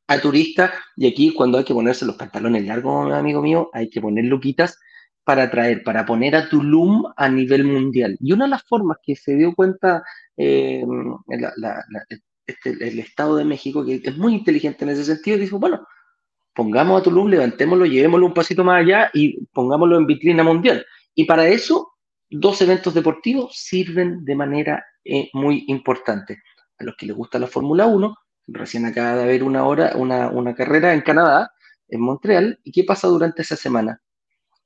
[0.09, 4.01] a turistas y aquí cuando hay que ponerse los pantalones largos, amigo mío, hay que
[4.01, 4.79] poner luquitas
[5.25, 8.17] para atraer, para poner a Tulum a nivel mundial.
[8.21, 10.03] Y una de las formas que se dio cuenta
[10.37, 10.85] eh,
[12.47, 15.87] este, el Estado de México, que es muy inteligente en ese sentido, dijo, bueno,
[16.55, 20.85] pongamos a Tulum, levantémoslo, llevémoslo un pasito más allá y pongámoslo en vitrina mundial.
[21.15, 21.93] Y para eso,
[22.31, 26.43] dos eventos deportivos sirven de manera eh, muy importante.
[26.79, 28.17] A los que les gusta la Fórmula 1,
[28.49, 31.53] recién acaba de haber una hora, una, una, carrera en Canadá,
[31.89, 34.01] en Montreal, ¿y qué pasa durante esa semana?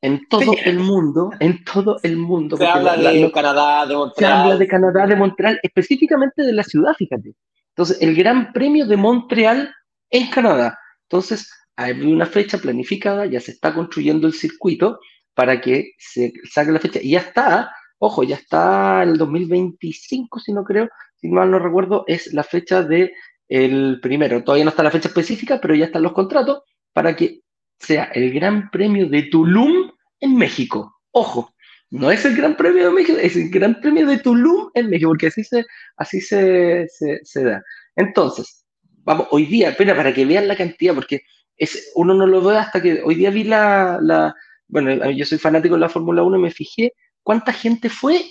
[0.00, 0.58] En todo sí.
[0.64, 2.56] el mundo, en todo el mundo.
[2.56, 4.32] Se habla la, de la, Canadá, de Montreal.
[4.32, 7.34] Se habla de Canadá, de Montreal, específicamente de la ciudad, fíjate.
[7.70, 9.74] Entonces, el Gran Premio de Montreal
[10.10, 10.78] en Canadá.
[11.08, 14.98] Entonces, hay una fecha planificada, ya se está construyendo el circuito
[15.34, 17.00] para que se saque la fecha.
[17.02, 22.04] Y ya está, ojo, ya está el 2025, si no creo, si mal no recuerdo,
[22.06, 23.12] es la fecha de
[23.48, 24.42] el primero.
[24.42, 26.62] Todavía no está la fecha específica, pero ya están los contratos
[26.92, 27.40] para que
[27.78, 30.96] sea el Gran Premio de Tulum en México.
[31.10, 31.54] Ojo,
[31.90, 35.10] no es el Gran Premio de México, es el Gran Premio de Tulum en México,
[35.10, 35.64] porque así se,
[35.96, 37.62] así se, se, da.
[37.94, 38.64] Entonces,
[39.04, 41.20] vamos, hoy día, espera, para que vean la cantidad, porque
[41.56, 44.34] es, uno no lo ve hasta que hoy día vi la, la
[44.68, 46.92] bueno, yo soy fanático de la Fórmula 1 y me fijé
[47.22, 48.24] cuánta gente fue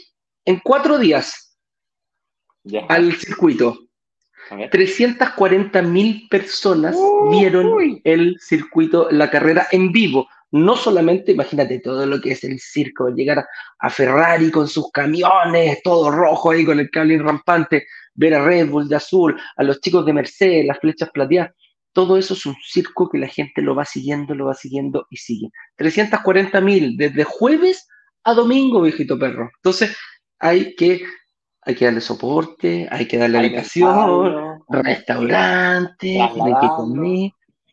[0.45, 1.57] en cuatro días
[2.89, 3.79] al circuito.
[4.69, 7.99] 340 mil personas uh, vieron uy.
[8.03, 10.27] el circuito, la carrera en vivo.
[10.51, 13.47] No solamente, imagínate todo lo que es el circo, llegar a,
[13.79, 18.69] a Ferrari con sus camiones, todo rojo ahí con el cable rampante, ver a Red
[18.69, 21.51] Bull de azul, a los chicos de Mercedes, las flechas plateadas
[21.95, 25.15] todo eso es un circo que la gente lo va siguiendo, lo va siguiendo y
[25.15, 25.49] sigue.
[25.77, 27.87] 340 mil desde jueves
[28.25, 29.49] a domingo, viejito perro.
[29.55, 29.95] Entonces,
[30.37, 31.05] hay que,
[31.61, 37.31] hay que darle soporte, hay que darle habitación, restaurante, tienen que comer,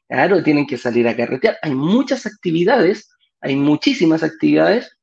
[0.08, 1.56] claro, tienen que salir a carretear.
[1.60, 4.96] Hay muchas actividades, hay muchísimas actividades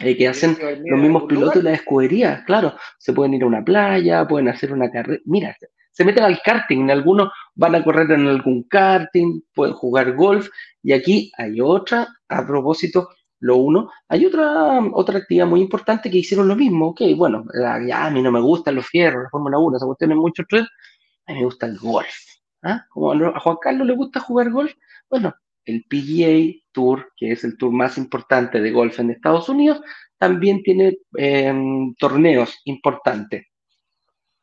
[0.00, 2.74] eh, que hacen los mismos pilotos de la escudería, claro.
[2.98, 5.20] Se pueden ir a una playa, pueden hacer una carrera.
[5.26, 5.56] Mira,
[5.92, 10.48] se meten al karting, algunos van a correr en algún karting, pueden jugar golf,
[10.82, 16.18] y aquí hay otra, a propósito, lo uno, hay otra, otra actividad muy importante que
[16.18, 17.44] hicieron lo mismo, ok, bueno,
[17.86, 20.44] ya a mí no me gustan los fierros, la Fórmula 1, esa cuestión es mucho
[20.48, 20.66] tres,
[21.26, 22.14] a mí me gusta el golf,
[22.62, 22.86] ¿ah?
[22.88, 24.72] Como a Juan Carlos le gusta jugar golf,
[25.10, 29.80] bueno, el PGA Tour, que es el tour más importante de golf en Estados Unidos,
[30.18, 31.52] también tiene eh,
[31.98, 33.46] torneos importantes.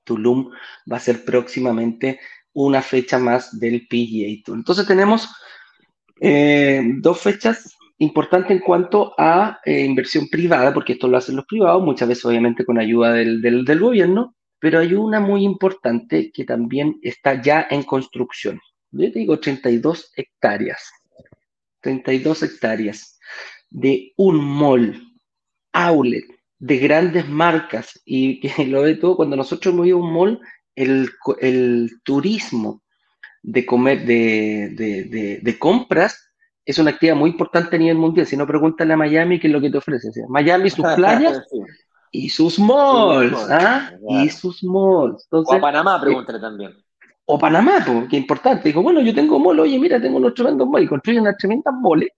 [0.04, 0.52] Tulum
[0.92, 2.20] va a ser próximamente
[2.54, 4.58] una fecha más del PGA Tour.
[4.58, 5.30] Entonces tenemos
[6.20, 11.46] eh, dos fechas importante en cuanto a eh, inversión privada, porque esto lo hacen los
[11.46, 16.46] privados, muchas veces obviamente con ayuda del, del, gobierno, pero hay una muy importante que
[16.46, 18.60] también está ya en construcción.
[18.92, 20.90] Yo te digo 32 hectáreas,
[21.82, 23.20] 32 hectáreas
[23.70, 25.02] de un mall,
[25.74, 26.26] outlet,
[26.60, 30.40] de grandes marcas, y que lo de todo, cuando nosotros hemos ido a un mall,
[30.76, 31.10] el,
[31.42, 32.82] el turismo
[33.42, 36.30] de, comer, de, de, de compras
[36.70, 38.28] es una actividad muy importante a nivel mundial.
[38.28, 40.10] Si no, pregúntale a Miami qué es lo que te ofrece.
[40.30, 41.42] Miami, sus playas
[42.12, 43.40] y sus malls.
[43.50, 43.92] ¿ah?
[44.08, 45.28] Y sus malls.
[45.32, 46.74] o a Panamá, pregúntale también.
[47.32, 48.70] O Panamá, es importante.
[48.70, 50.86] Dijo, bueno, yo tengo mall, oye, mira, tengo unos tremendos malls.
[50.86, 52.14] Y construyen una tremenda mole.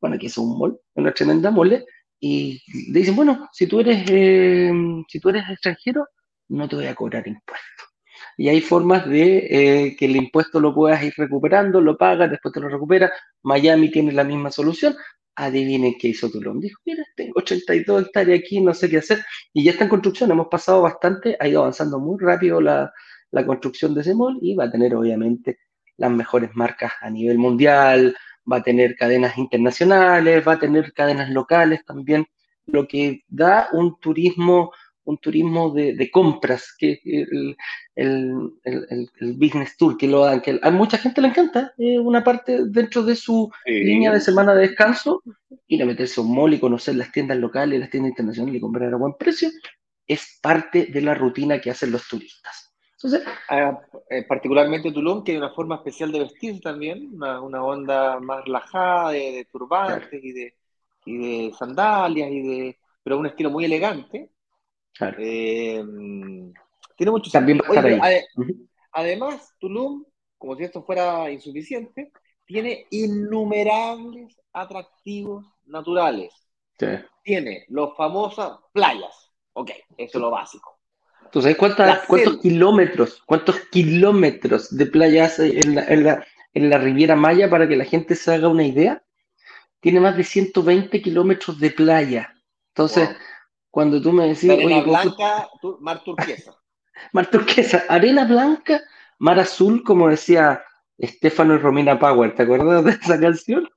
[0.00, 1.84] Bueno, aquí es un mall, una tremenda mole.
[2.20, 2.62] Y
[2.92, 4.72] le dicen, bueno, si tú eres, eh,
[5.08, 6.06] si tú eres extranjero,
[6.50, 7.94] no te voy a cobrar impuestos
[8.36, 12.52] y hay formas de eh, que el impuesto lo puedas ir recuperando, lo pagas, después
[12.52, 13.12] te lo recupera.
[13.42, 14.96] Miami tiene la misma solución.
[15.36, 16.60] Adivinen qué hizo Tulum.
[16.60, 19.24] Dijo, mira, tengo 82 hectáreas aquí, no sé qué hacer.
[19.52, 22.92] Y ya está en construcción, hemos pasado bastante, ha ido avanzando muy rápido la,
[23.34, 25.58] la construcción de ese mall y va a tener obviamente
[25.96, 28.16] las mejores marcas a nivel mundial,
[28.50, 32.26] va a tener cadenas internacionales, va a tener cadenas locales también,
[32.66, 34.72] lo que da un turismo
[35.04, 37.56] un turismo de, compras, que el,
[37.94, 42.64] el, business tour, que lo dan, que a mucha gente le encanta, es una parte
[42.66, 45.22] dentro de su línea de semana de descanso,
[45.66, 48.60] ir a meterse a un mall y conocer las tiendas locales, las tiendas internacionales y
[48.60, 49.50] comprar a buen precio,
[50.06, 52.63] es parte de la rutina que hacen los turistas.
[53.04, 58.18] Entonces, ah, eh, particularmente Tulum, que hay una forma especial de vestir también, una, onda
[58.18, 60.54] más relajada de, turbantes y, de,
[61.04, 64.30] y de sandalias, y de, pero un estilo muy elegante,
[65.18, 65.84] eh,
[66.96, 67.60] tiene mucho También
[68.92, 70.02] Además, Tulum,
[70.38, 72.10] como si esto fuera insuficiente,
[72.46, 76.32] tiene innumerables atractivos naturales.
[77.22, 79.30] Tiene los famosas playas.
[79.52, 80.73] Ok, eso es lo básico.
[81.34, 87.50] ¿Tú sabes cuántos kilómetros, cuántos kilómetros de playas hay en la, en, la, Riviera Maya
[87.50, 89.02] para que la gente se haga una idea?
[89.80, 92.32] Tiene más de 120 kilómetros de playa.
[92.68, 93.08] Entonces,
[93.68, 94.48] cuando tú me decís.
[94.48, 95.48] Arena blanca,
[95.80, 96.56] mar turquesa.
[97.12, 98.84] mar turquesa, arena blanca,
[99.18, 100.62] mar azul, como decía
[100.98, 103.68] Estefano y Romina Power, ¿te acuerdas de esa canción?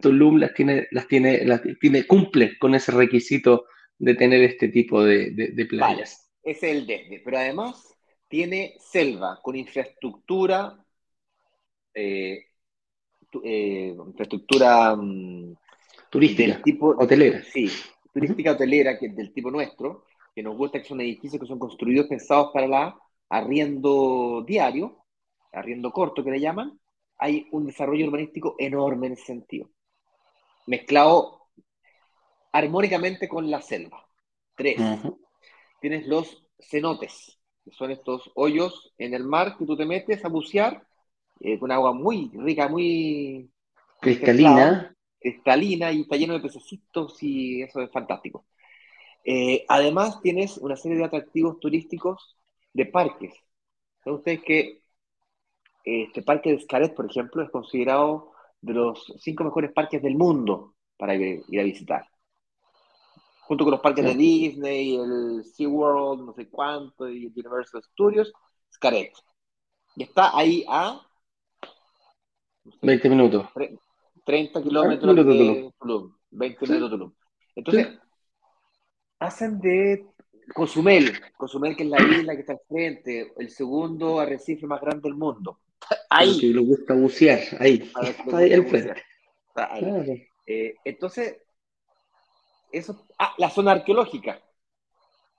[0.00, 3.66] Tulum las tiene, las tiene, las tiene, cumple con ese requisito
[3.98, 6.27] de tener este tipo de, playas.
[6.50, 7.96] Es el desde, pero además
[8.28, 10.78] tiene selva con infraestructura,
[11.94, 12.44] eh,
[13.44, 15.54] eh, infraestructura mm,
[16.10, 17.42] turística, tipo, hotelera.
[17.42, 17.70] Sí,
[18.12, 21.58] turística hotelera, que es del tipo nuestro, que nos gusta que son edificios que son
[21.58, 22.98] construidos pensados para la
[23.30, 25.04] arriendo diario,
[25.52, 26.78] arriendo corto que le llaman,
[27.18, 29.70] hay un desarrollo urbanístico enorme en ese sentido.
[30.66, 31.48] Mezclado
[32.52, 34.06] armónicamente con la selva.
[34.54, 34.76] Tres.
[35.80, 40.28] Tienes los cenotes, que son estos hoyos en el mar que tú te metes a
[40.28, 40.86] bucear
[41.40, 43.50] eh, con agua muy rica, muy
[44.00, 48.44] cristalina cristalina y está lleno de pececitos y eso es fantástico.
[49.24, 52.36] Eh, además tienes una serie de atractivos turísticos
[52.72, 53.34] de parques.
[54.02, 54.82] ¿Saben ustedes que
[55.84, 60.74] este parque de Xcaret, por ejemplo, es considerado de los cinco mejores parques del mundo
[60.96, 62.06] para ir, a visitar?
[63.48, 68.30] Junto con los parques de Disney, el SeaWorld, no sé cuánto, y el Universal Studios,
[68.70, 69.14] Xcaret.
[69.96, 71.00] Y está ahí a...
[72.82, 73.46] 20 minutos.
[74.26, 77.12] 30 kilómetros de Tulum, 20 minutos de Tulum.
[77.56, 77.98] Entonces,
[79.18, 80.06] hacen de
[80.54, 85.08] Cozumel, Cozumel que es la isla que está al frente, el segundo arrecife más grande
[85.08, 85.58] del mundo.
[86.10, 86.38] Ahí.
[86.38, 87.90] Que le gusta bucear, ahí.
[88.32, 89.02] ahí al frente.
[90.46, 91.38] Eh, entonces,
[92.72, 93.06] eso.
[93.18, 94.40] Ah, la zona arqueológica.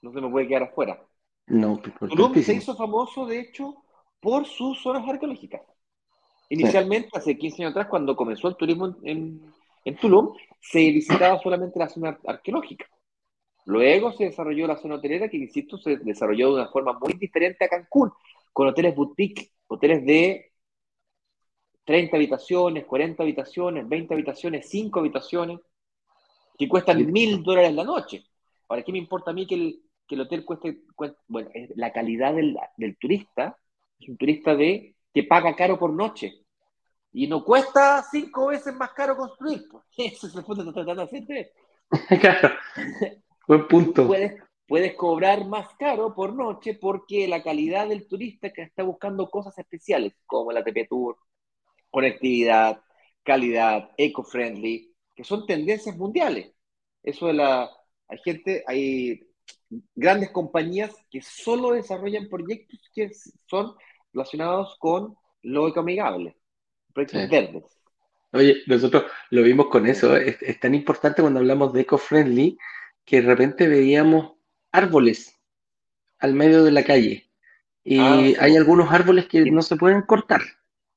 [0.01, 1.03] No se me puede quedar afuera.
[1.47, 3.75] No, Tulum se hizo famoso, de hecho,
[4.19, 5.61] por sus zonas arqueológicas.
[6.49, 9.41] Inicialmente, hace 15 años atrás, cuando comenzó el turismo en,
[9.84, 12.86] en Tulum, se visitaba solamente la zona arqueológica.
[13.65, 17.65] Luego se desarrolló la zona hotelera, que insisto, se desarrolló de una forma muy diferente
[17.65, 18.11] a Cancún,
[18.51, 20.51] con hoteles boutique, hoteles de
[21.86, 25.59] 30 habitaciones, 40 habitaciones, 20 habitaciones, 5 habitaciones,
[26.60, 28.26] que cuestan mil dólares la noche.
[28.68, 30.82] Ahora, ¿qué me importa a mí que el, que el hotel cueste,
[31.28, 33.57] Bueno, la calidad del, del turista
[33.97, 36.43] es un turista de que paga caro por noche.
[37.14, 39.64] Y no cuesta cinco veces más caro construir.
[39.97, 41.51] Eso es lo que estás tratando de hacer.
[42.20, 42.55] claro.
[43.47, 44.05] Buen punto.
[44.05, 49.30] Puedes, puedes cobrar más caro por noche porque la calidad del turista que está buscando
[49.30, 51.18] cosas especiales, como la TP Tour,
[51.89, 52.82] conectividad,
[53.24, 54.88] calidad, eco-friendly,
[55.20, 56.49] que son tendencias mundiales.
[57.03, 57.70] Eso de la,
[58.07, 59.28] hay gente, hay
[59.93, 63.11] grandes compañías que solo desarrollan proyectos que
[63.45, 63.76] son
[64.13, 66.38] relacionados con lo ecoamigable,
[66.93, 67.63] proyectos verdes.
[68.32, 72.57] Oye, nosotros lo vimos con eso, es, tan importante cuando hablamos de eco-friendly
[73.03, 74.38] que de repente veíamos
[74.72, 75.38] árboles
[76.20, 77.30] al medio de la calle
[77.84, 80.43] y ah, hay algunos árboles que no se pueden cortar,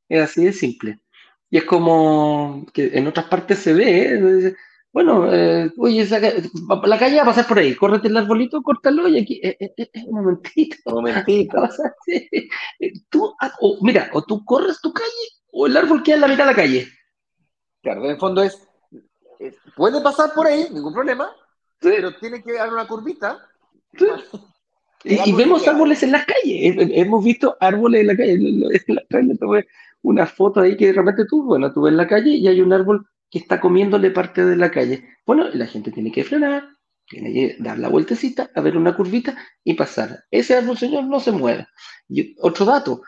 [0.09, 1.01] es así de simple.
[1.53, 4.57] Y es como que en otras partes se ve, ¿eh?
[4.91, 9.19] bueno, eh, oye, la calle va a pasar por ahí, córrete el arbolito, córtalo y
[9.19, 10.77] aquí, eh, eh, eh un momentito.
[10.87, 11.69] Un momentito.
[13.11, 16.45] tú, ah, mira, o tú corres tu calle o el árbol queda en la mitad
[16.45, 16.89] de la calle.
[17.83, 18.67] Claro, en el fondo es,
[19.77, 21.37] puede pasar por ahí, ningún problema,
[21.81, 23.47] pero tiene que dar una curvita.
[25.05, 29.67] Y, vemos árboles en las calles, hemos visto árboles en la calle.
[30.03, 32.73] Una foto ahí que de repente tú, bueno, tú ves la calle y hay un
[32.73, 35.05] árbol que está comiéndole parte de la calle.
[35.25, 36.69] Bueno, la gente tiene que frenar,
[37.07, 40.25] tiene que dar la vueltecita, a ver una curvita y pasar.
[40.31, 41.67] Ese árbol, señor, no se mueve.
[42.09, 43.03] Y otro dato,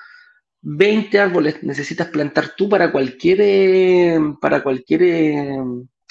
[0.62, 5.58] 20 árboles necesitas plantar tú para cualquier, eh, para cualquier eh,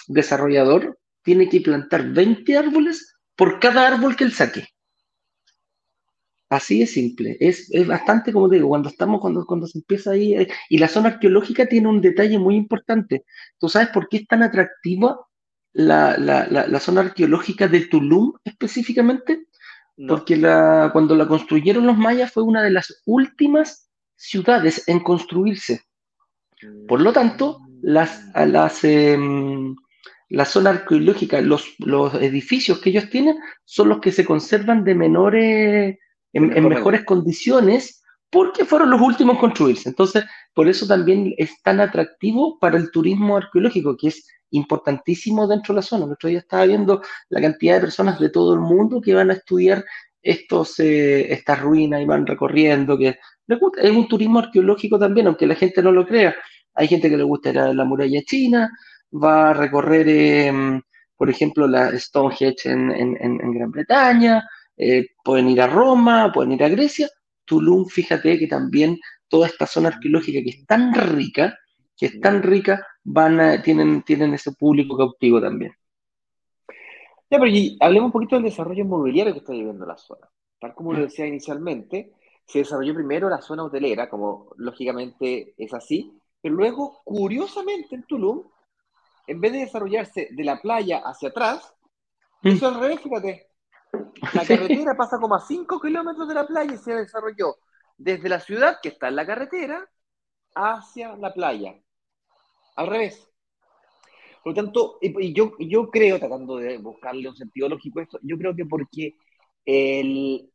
[0.08, 4.68] desarrollador, tiene que plantar 20 árboles por cada árbol que él saque.
[6.54, 7.36] Así es simple.
[7.40, 10.36] Es, bastante, como digo, cuando estamos, cuando, cuando se empieza ahí.
[10.36, 13.26] Eh, y la zona arqueológica tiene un detalle muy importante.
[13.58, 15.18] ¿Tú sabes por qué es tan atractiva
[15.72, 19.48] la, zona arqueológica de Tulum específicamente?
[20.08, 25.82] Porque la, cuando la construyeron los mayas fue una de las últimas ciudades en construirse.
[26.88, 29.76] Por lo tanto, las, las, em,
[30.30, 34.94] la zona arqueológica, los, los edificios que ellos tienen son los que se conservan de
[34.94, 35.98] menores
[36.34, 39.90] en, mejores condiciones porque fueron los últimos en construirse.
[39.90, 45.74] Entonces, por eso también es tan atractivo para el turismo arqueológico, que es importantísimo dentro
[45.74, 46.06] de la zona.
[46.06, 49.30] El otro día estaba viendo la cantidad de personas de todo el mundo que van
[49.30, 49.86] a estudiar
[50.22, 53.20] estos, eh, estas ruinas y van recorriendo, que
[53.78, 56.34] Es un turismo arqueológico también, aunque la gente no lo crea.
[56.74, 58.70] Hay gente que le gusta ir a la muralla china,
[59.12, 60.82] va a recorrer, em,
[61.16, 64.44] por ejemplo, la Stonehenge en, en Gran Bretaña,
[64.78, 67.10] eh, pueden ir a Roma, pueden ir a Grecia.
[67.46, 68.98] Tulum, fíjate que también
[69.28, 71.58] toda esta zona arqueológica que es tan rica,
[71.98, 75.74] que es tan rica, van tienen, tienen ese público cautivo también.
[77.30, 80.30] Ya, pero hablemos un poquito del desarrollo inmobiliario que está viviendo la zona.
[80.60, 81.02] Tal como lo mm.
[81.04, 82.14] decía inicialmente,
[82.46, 88.44] se desarrolló primero la zona hotelera, como lógicamente es así, pero luego, curiosamente, en Tulum,
[89.26, 91.74] en vez de desarrollarse de la playa hacia atrás,
[92.44, 92.50] mm.
[92.50, 93.48] hizo al revés, fíjate,
[94.34, 97.58] la carretera pasa como a 5 kilómetros de la playa y se desarrolló
[97.98, 99.88] desde la ciudad, que está en la carretera,
[100.56, 101.76] hacia la playa.
[102.76, 103.30] Al revés.
[104.44, 108.20] Por lo tanto, y yo, yo creo, tratando de buscarle un sentido lógico a esto,
[108.24, 109.16] yo creo que porque
[109.66, 110.52] el,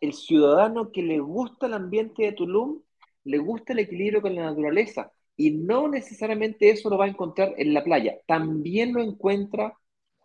[0.00, 2.82] el ciudadano que le gusta el ambiente de Tulum,
[3.24, 7.54] le gusta el equilibrio con la naturaleza, y no necesariamente eso lo va a encontrar
[7.56, 9.74] en la playa, también lo encuentra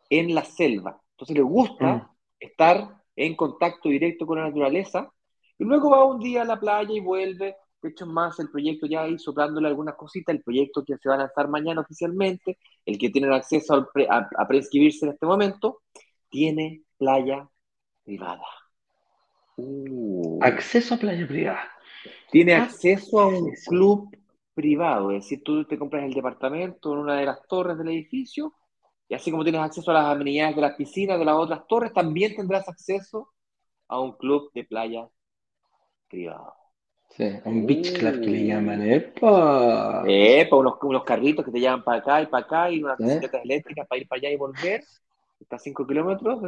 [0.09, 1.02] en la selva.
[1.13, 2.09] Entonces le gusta mm.
[2.39, 5.11] estar en contacto directo con la naturaleza
[5.57, 7.55] y luego va un día a la playa y vuelve.
[7.81, 11.15] De hecho, más el proyecto ya ahí soplándole algunas cositas, el proyecto que se va
[11.15, 15.81] a lanzar mañana oficialmente, el que tiene acceso a, prescribirse en este momento,
[16.29, 17.47] tiene playa
[18.03, 18.43] privada.
[19.57, 20.39] Uh.
[20.41, 21.71] Acceso a playa privada.
[22.31, 24.09] Tiene ah, acceso a un club
[24.53, 28.53] privado, es decir, tú te compras el departamento en una de las torres del edificio
[29.09, 31.93] y así como tienes acceso a las amenidades de las piscinas de las otras torres,
[31.93, 33.29] también tendrás acceso
[33.87, 35.07] a un club de playa
[36.09, 36.53] privado.
[37.15, 38.47] Sí, un beach club que le uh.
[38.47, 40.03] llaman, ¡epa!
[40.07, 40.55] ¡Epa!
[40.55, 43.87] Unos, unos carritos que te llevan para acá y para acá y unas bicicletas eléctricas
[43.87, 44.83] para ir para allá y volver.
[45.39, 46.41] Está a 5 kilómetros.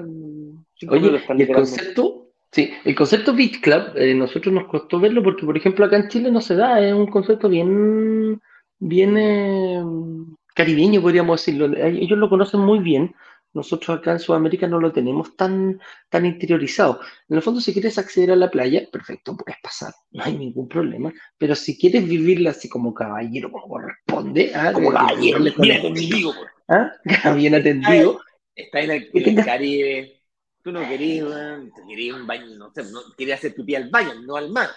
[0.90, 5.56] Oye, el concepto, sí, el concepto beach club, eh, nosotros nos costó verlo porque, por
[5.56, 8.42] ejemplo, acá en Chile no se da, es un concepto bien,
[8.80, 9.84] bien, eh,
[10.56, 11.78] caribeño, podríamos decirlo.
[11.78, 13.14] Ellos lo conocen muy bien.
[13.54, 15.80] Nosotros acá en Sudamérica no lo tenemos tan,
[16.10, 17.00] tan interiorizado.
[17.30, 20.68] En el fondo, si quieres acceder a la playa, perfecto, puedes pasar, no hay ningún
[20.68, 21.14] problema.
[21.38, 24.74] Pero si quieres vivirla así como caballero, como corresponde, ¿ah?
[24.74, 26.34] como caballero, bien atendido,
[26.68, 26.92] ¿ah?
[27.36, 28.20] bien atendido.
[28.54, 30.22] Está en el, Caribe,
[30.62, 31.26] tú no querías,
[31.88, 34.68] querías un baño, no sé, no, querías hacer pipí al baño, no al mar.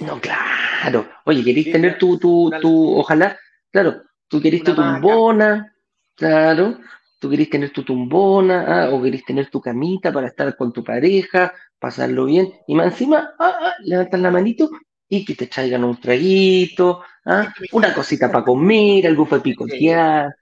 [0.00, 1.08] No, claro.
[1.26, 3.38] Oye, querías tener tu, tu, tu, ojalá,
[3.70, 5.74] claro, Tú querés tu tumbona,
[6.14, 6.78] claro,
[7.18, 10.84] tú querés tener tu tumbona, ah, o querés tener tu camita para estar con tu
[10.84, 14.70] pareja, pasarlo bien, y más encima, ah, ah, levantas la manito
[15.08, 20.32] y que te traigan un traguito, ah, una cosita para comer, algo para picotear.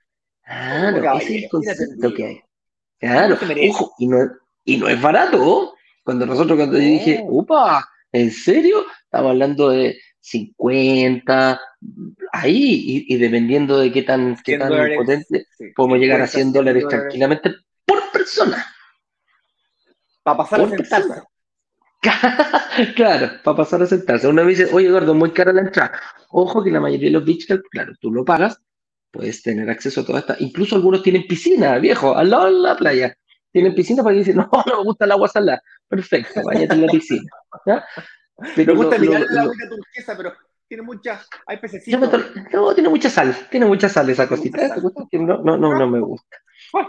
[0.45, 2.41] Claro, Como ese es el concepto que hay.
[2.99, 3.39] Claro,
[3.71, 4.19] ojo, y no,
[4.67, 5.75] y no es barato.
[6.05, 8.85] Cuando nosotros, cuando yo dije, upa, ¿en serio?
[9.05, 9.99] Estamos hablando de
[10.31, 11.61] 50,
[12.33, 16.21] ahí, y, y dependiendo de qué tan, qué 100 tan dólares, potente, sí, podemos llegar
[16.21, 17.55] a 50, 100 dólares 100 tranquilamente
[17.85, 18.67] por persona.
[20.23, 21.23] Para pasar a sentarse.
[22.95, 24.29] Claro, para pasar a sentarse.
[24.29, 26.01] Uno me dice, oye Eduardo, muy cara la entrada.
[26.31, 28.61] Ojo que la mayoría de los beach clubs, claro, tú lo pagas,
[29.11, 30.37] puedes tener acceso a toda esta.
[30.39, 33.17] Incluso algunos tienen piscina, viejo, al lado de la playa.
[33.51, 35.63] Tienen piscina para que dicen, no, no me gusta el agua salada.
[35.89, 37.31] Perfecto, váyate en la piscina.
[37.67, 37.85] ¿ya?
[38.39, 40.33] Me Pero lo- gusta lo- mirar la lo- agüita turquesa, pero
[40.69, 41.21] tiene mucha.
[41.47, 42.01] Hay pececitos.
[42.01, 44.69] me to- no, tiene mucha sal, tiene mucha sal esa cosita.
[44.69, 44.83] sal.
[45.11, 46.37] que no, no, no, no me gusta.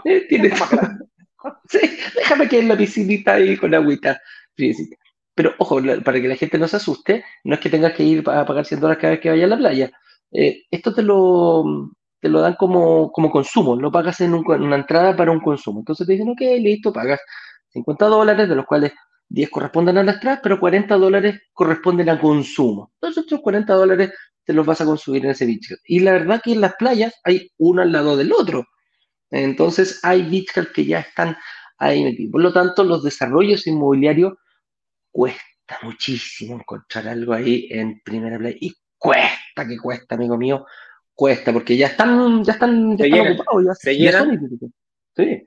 [0.04, 0.50] Eh, tiene-.
[1.70, 1.78] Sí,
[2.16, 4.20] déjame que en la piscinita ahí con agüita
[4.54, 4.96] friecita.
[5.34, 8.02] Pero ojo, la- para que la gente no se asuste, no es que tengas que
[8.02, 9.90] ir a pagar 100 dólares cada vez que vayas a la playa.
[10.32, 11.64] Eh, esto te lo,
[12.20, 15.40] te lo dan como, como consumo, lo pagas en, un- en una entrada para un
[15.40, 15.80] consumo.
[15.80, 17.20] Entonces te dicen, ok, listo, pagas
[17.70, 18.92] 50 dólares, de los cuales
[19.30, 22.90] 10 corresponden a la entrada, pero 40 dólares corresponden a consumo.
[22.94, 24.12] Entonces estos 40 dólares
[24.44, 25.72] te los vas a consumir en ese beach.
[25.84, 28.64] Y la verdad que en las playas hay uno al lado del otro.
[29.30, 31.36] Entonces hay beach que ya están
[31.78, 32.32] ahí metidos.
[32.32, 34.34] Por lo tanto, los desarrollos inmobiliarios
[35.12, 38.56] cuesta muchísimo encontrar algo ahí en primera playa.
[38.60, 40.66] Y cuesta, que cuesta, amigo mío,
[41.14, 44.28] cuesta, porque ya están, ya están, ya Se están llenan, ocupados, ya, se ya son
[44.28, 44.34] llenan.
[44.34, 44.70] idénticos.
[45.16, 45.44] Sí,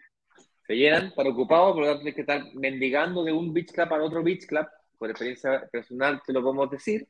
[0.68, 3.94] Se llenan para ocupados, por lo tanto tienes que estar mendigando de un beach club
[3.94, 4.66] a otro beach club.
[4.98, 7.08] Por experiencia personal te lo podemos decir.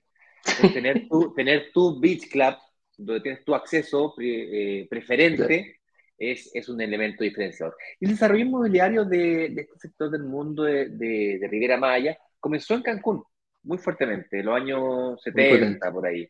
[0.74, 2.56] Tener, tu, tener tu beach club,
[2.98, 5.78] donde tienes tu acceso pre- eh, preferente,
[6.18, 7.76] es, es un elemento diferenciador.
[8.00, 12.18] Y el desarrollo inmobiliario de, de este sector del mundo de, de, de Riviera Maya
[12.40, 13.24] comenzó en Cancún,
[13.64, 16.28] muy fuertemente, en los años 70, por ahí.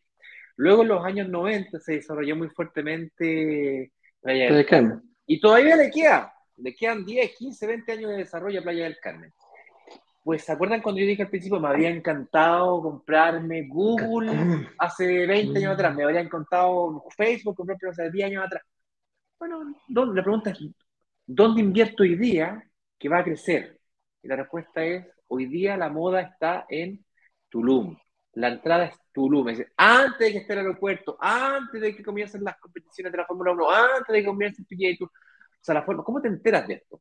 [0.56, 5.02] Luego en los años 90 se desarrolló muy fuertemente Playa del Carmen.
[5.26, 8.98] y todavía le queda, le quedan 10, 15, 20 años de desarrollo a Playa del
[8.98, 9.32] Carmen.
[10.22, 15.58] Pues, ¿se acuerdan cuando yo dije al principio, me habría encantado comprarme Google hace 20
[15.58, 15.94] años atrás?
[15.94, 18.62] Me habría encantado Facebook comprarme hace 10 años atrás.
[19.38, 20.16] Bueno, ¿dónde?
[20.16, 20.58] la pregunta es,
[21.26, 22.62] ¿dónde invierto hoy día
[22.98, 23.78] que va a crecer?
[24.22, 27.04] Y la respuesta es, hoy día la moda está en
[27.50, 27.94] Tulum.
[28.32, 29.46] La entrada es Tulum.
[29.76, 33.52] Antes de que esté el aeropuerto, antes de que comiencen las competiciones de la Fórmula
[33.52, 35.10] 1, antes de que comience el Tour.
[35.64, 37.00] O sea, la forma, ¿cómo te enteras de esto?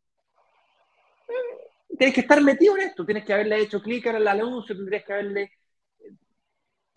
[1.97, 5.03] Tienes que estar metido en esto, tienes que haberle hecho clic en el anuncio, tendrías
[5.03, 5.51] que haberle...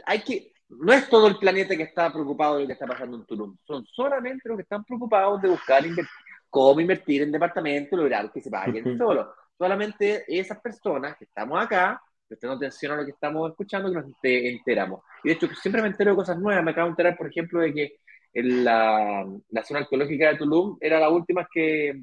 [0.05, 0.53] Hay que...
[0.69, 3.57] No es todo el planeta que está preocupado de lo que está pasando en Tulum,
[3.67, 6.11] son solamente los que están preocupados de buscar invertir,
[6.49, 8.99] cómo invertir en departamentos, lograr que se paguen Ujú.
[8.99, 9.27] solos.
[9.59, 14.07] Solamente esas personas que estamos acá, prestando atención a lo que estamos escuchando, que nos
[14.07, 15.03] ente- enteramos.
[15.25, 16.63] Y de hecho, siempre me entero de cosas nuevas.
[16.63, 17.97] Me acabo de enterar, por ejemplo, de que
[18.39, 21.95] en la, la zona arqueológica de Tulum era la última que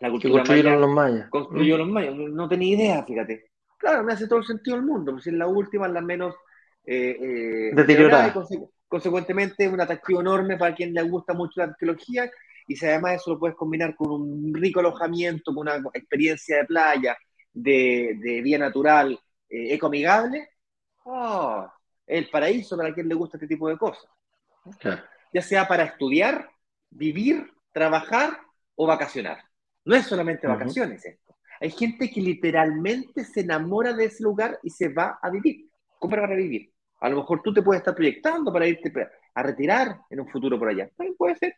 [0.00, 1.30] la Que cultura construyeron maya los mayas.
[1.30, 2.14] construyó los mayas.
[2.14, 3.50] No, tenía idea, fíjate.
[3.76, 6.34] Claro, me hace todo el sentido del mundo, pues es la última, la menos
[6.86, 8.32] eh, eh, Deteriorada.
[8.34, 12.30] conse- consecuentemente un atractivo enorme para quien le gusta mucho la arqueología
[12.66, 16.64] y si además eso lo puedes combinar con un rico alojamiento, con una experiencia de
[16.66, 17.16] playa,
[17.52, 19.12] de, de vía natural,
[19.48, 20.48] eh, ecoamigable,
[21.04, 21.66] oh,
[22.06, 24.04] el paraíso para quien le gusta este tipo de cosas.
[24.78, 25.02] Claro.
[25.32, 26.50] Ya sea para estudiar,
[26.90, 28.38] vivir, trabajar
[28.74, 29.38] o vacacionar.
[29.84, 31.36] No es solamente vacaciones esto.
[31.60, 35.68] Hay gente que literalmente se enamora de ese lugar y se va a vivir.
[35.98, 36.72] Compra para vivir.
[37.00, 38.92] A lo mejor tú te puedes estar proyectando para irte
[39.34, 40.88] a retirar en un futuro por allá.
[40.96, 41.54] También puede ser.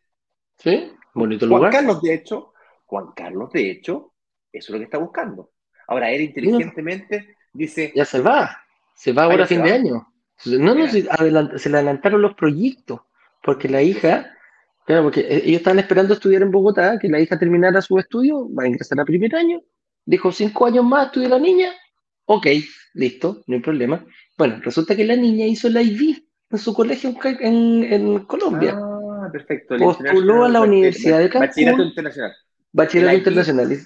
[0.58, 0.92] ¿Sí?
[1.14, 1.72] Bonito Juan lugar.
[1.72, 2.52] Carlos, de hecho,
[2.86, 4.12] Juan Carlos, de hecho,
[4.52, 5.50] eso es lo que está buscando.
[5.88, 8.56] Ahora, él inteligentemente dice, Ya se va.
[8.94, 10.12] Se va Ah, ahora a fin de año.
[10.46, 10.90] No, no, Mira.
[10.90, 13.00] se, adelant- se le adelantaron los proyectos.
[13.42, 14.36] Porque la hija,
[14.86, 18.48] claro, porque eh, ellos estaban esperando estudiar en Bogotá, que la hija terminara su estudio,
[18.54, 19.60] va a ingresar a primer año.
[20.04, 21.70] Dijo cinco años más, estudia la niña.
[22.26, 22.46] Ok,
[22.94, 24.04] listo, no hay problema.
[24.38, 28.76] Bueno, resulta que la niña hizo el IB en su colegio en, Colombia.
[28.78, 29.74] ah, perfecto.
[29.74, 31.48] el Postuló a la Universidad de Cancún.
[31.48, 32.32] Bachillerato internacional.
[32.72, 33.78] Bachillerato internacional.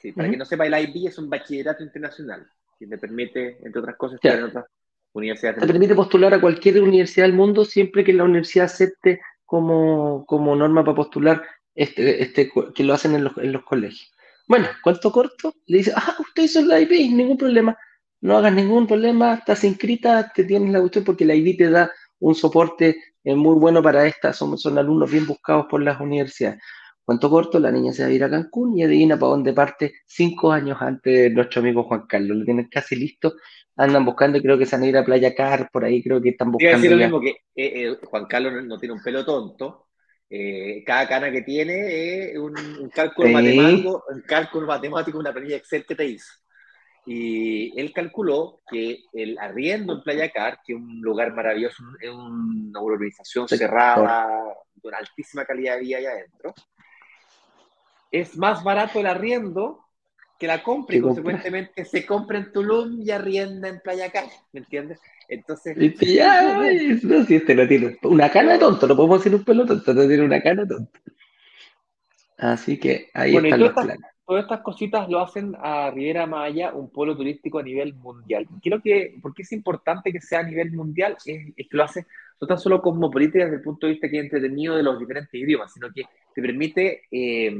[0.00, 2.46] Sí, para quien no sepa, el IB es un bachillerato internacional
[2.78, 4.64] que le permite, entre otras cosas, estar en otras
[5.14, 5.60] universidades.
[5.60, 10.56] te permite postular a cualquier universidad del mundo siempre que la universidad acepte como, como
[10.56, 11.42] norma para postular
[11.74, 14.12] este, este, que lo hacen en los, en los colegios.
[14.48, 17.76] Bueno, cuento corto, le dice, ah, usted hizo la IB, ningún problema,
[18.20, 21.90] no hagas ningún problema, estás inscrita, te tienes la cuestión porque la IB te da
[22.18, 26.62] un soporte eh, muy bueno para esta, son, son alumnos bien buscados por las universidades.
[27.04, 29.94] Cuento corto, la niña se va a ir a Cancún y adivina para dónde parte
[30.06, 32.36] cinco años antes de nuestro amigo Juan Carlos.
[32.36, 33.34] Lo tienen casi listo,
[33.76, 36.22] andan buscando y creo que se van a ir a Playa Car, por ahí creo
[36.22, 37.06] que están buscando decir lo ya.
[37.06, 39.88] mismo que eh, eh, Juan Carlos no, no tiene un pelo tonto.
[40.34, 42.54] Eh, cada cana que tiene es un,
[42.88, 46.32] cálculo matemático, un cálculo matemático, una planilla Excel que te hizo.
[47.04, 52.08] Y él calculó que el arriendo en Playa Car, que es un lugar maravilloso, es
[52.08, 54.26] una urbanización cerrada,
[54.82, 56.54] una altísima calidad de vida allá adentro,
[58.12, 59.80] es más barato el arriendo
[60.38, 64.60] que la compra y consecuentemente se compra en Tulum y arrienda en Playa Car, ¿me
[64.60, 65.00] entiendes?
[65.28, 65.76] Entonces.
[66.00, 66.58] ya,
[67.02, 70.06] no, si este no tiene una cana tonto, no podemos decir un pelo tonto, no
[70.06, 70.98] tiene una cana tonto.
[72.38, 74.11] Así que ahí están los planes.
[74.32, 78.48] Todas estas cositas lo hacen a Riviera Maya un pueblo turístico a nivel mundial.
[78.62, 82.06] Creo que, porque es importante que sea a nivel mundial, es, que lo hace
[82.40, 85.34] no tan solo cosmopolita desde el punto de vista que es entretenido de los diferentes
[85.34, 86.04] idiomas, sino que
[86.34, 87.54] te permite eh,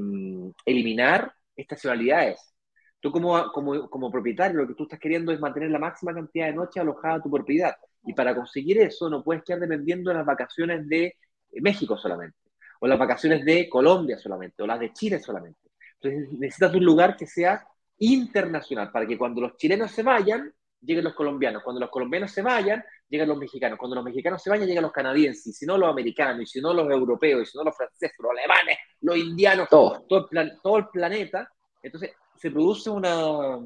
[0.64, 2.54] eliminar estacionalidades
[3.00, 6.46] Tú como, como, como, propietario lo que tú estás queriendo es mantener la máxima cantidad
[6.46, 7.76] de noches alojada a tu propiedad.
[8.06, 11.16] Y para conseguir eso no puedes quedar dependiendo de las vacaciones de
[11.60, 12.38] México solamente,
[12.80, 15.71] o las vacaciones de Colombia solamente, o las de Chile solamente.
[16.03, 17.64] Entonces necesitas un lugar que sea
[17.98, 21.62] internacional, para que cuando los chilenos se vayan, lleguen los colombianos.
[21.62, 23.78] Cuando los colombianos se vayan, llegan los mexicanos.
[23.78, 25.46] Cuando los mexicanos se vayan, llegan los canadienses.
[25.46, 28.16] Y si no los americanos, y si no los europeos, y si no los franceses,
[28.18, 31.48] los alemanes, los indianos, todo, todo, el, todo el planeta.
[31.82, 33.61] Entonces, se produce una...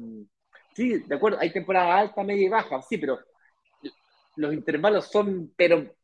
[0.75, 3.17] Sí, de acuerdo, hay temporada alta, media y baja, sí, pero
[4.35, 5.95] los intervalos son, pero...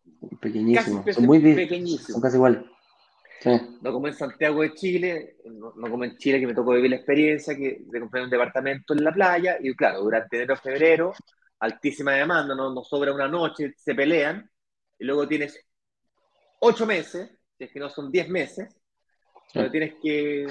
[0.41, 2.13] Pequeñísimos, son muy pequeñísimos.
[2.13, 2.63] Son casi iguales.
[3.45, 6.97] No como en Santiago de Chile, no, como en Chile que me tocó vivir la
[6.97, 11.13] experiencia que de comprar un departamento en la playa y claro, durante enero febrero,
[11.59, 14.49] altísima demanda, no nos sobra una noche, se pelean
[14.99, 15.59] y luego tienes
[16.59, 18.75] ocho meses, si es que no son diez meses,
[19.53, 20.47] pero tienes que...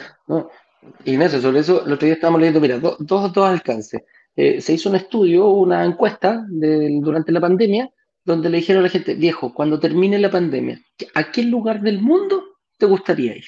[1.04, 4.02] Ignacio, sobre eso, el otro día estábamos leyendo, mira, dos, dos alcances.
[4.34, 7.90] Eh, se hizo un estudio, una encuesta durante la pandemia,
[8.24, 10.80] donde le dijeron a la gente, viejo, cuando termine la pandemia,
[11.14, 12.51] ¿a qué lugar del mundo
[12.82, 13.44] te gustaría ir?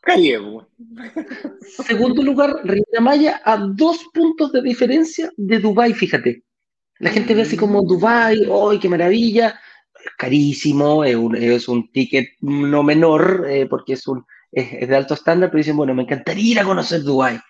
[0.00, 0.68] Gallego.
[1.88, 6.44] Segundo lugar, Riviera Maya, a dos puntos de diferencia de Dubái, fíjate.
[7.00, 9.58] La gente ve así como Dubái, ¡ay, qué maravilla!
[10.16, 15.14] Carísimo, es un, es un ticket no menor, eh, porque es un es, de alto
[15.14, 17.40] estándar, pero dicen, bueno, me encantaría ir a conocer Dubái.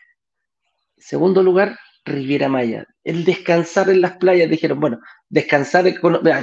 [0.96, 2.86] Segundo lugar, Riviera Maya.
[3.04, 5.84] El descansar en las playas, dijeron, bueno, descansar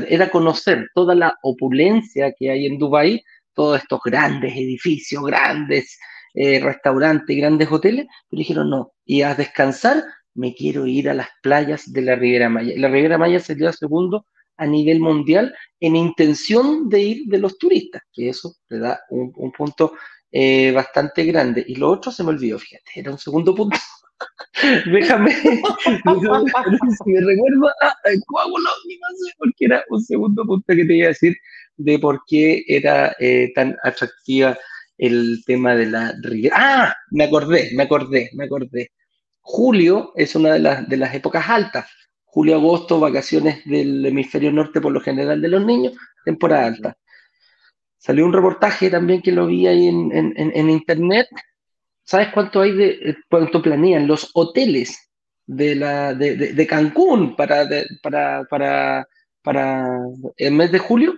[0.07, 3.23] era conocer toda la opulencia que hay en Dubái,
[3.53, 5.97] todos estos grandes edificios, grandes
[6.33, 10.03] eh, restaurantes, grandes hoteles, pero dijeron, no, y a descansar
[10.35, 12.73] me quiero ir a las playas de la Riviera Maya.
[12.75, 14.25] la Riviera Maya sería segundo
[14.57, 19.31] a nivel mundial en intención de ir de los turistas, que eso le da un,
[19.35, 19.93] un punto
[20.31, 21.63] eh, bastante grande.
[21.67, 23.77] Y lo otro se me olvidó, fíjate, era un segundo punto.
[24.85, 27.95] Déjame, si me recuerdo, ah,
[28.27, 31.35] coágulo, no sé, porque era un segundo punto que te iba a decir
[31.77, 34.57] de por qué era eh, tan atractiva
[34.97, 36.13] el tema de la
[36.53, 38.91] Ah, me acordé, me acordé, me acordé.
[39.41, 41.89] Julio es una de las, de las épocas altas.
[42.23, 45.93] Julio, agosto, vacaciones del hemisferio norte por lo general de los niños,
[46.25, 46.97] temporada alta.
[47.97, 51.27] Salió un reportaje también que lo vi ahí en, internet.
[52.03, 55.09] ¿Sabes cuánto hay de, eh, cuánto planean los hoteles
[55.45, 57.67] de, la, de, Cancún para,
[58.01, 59.07] para, para,
[59.41, 59.87] para
[60.37, 61.17] el mes de julio?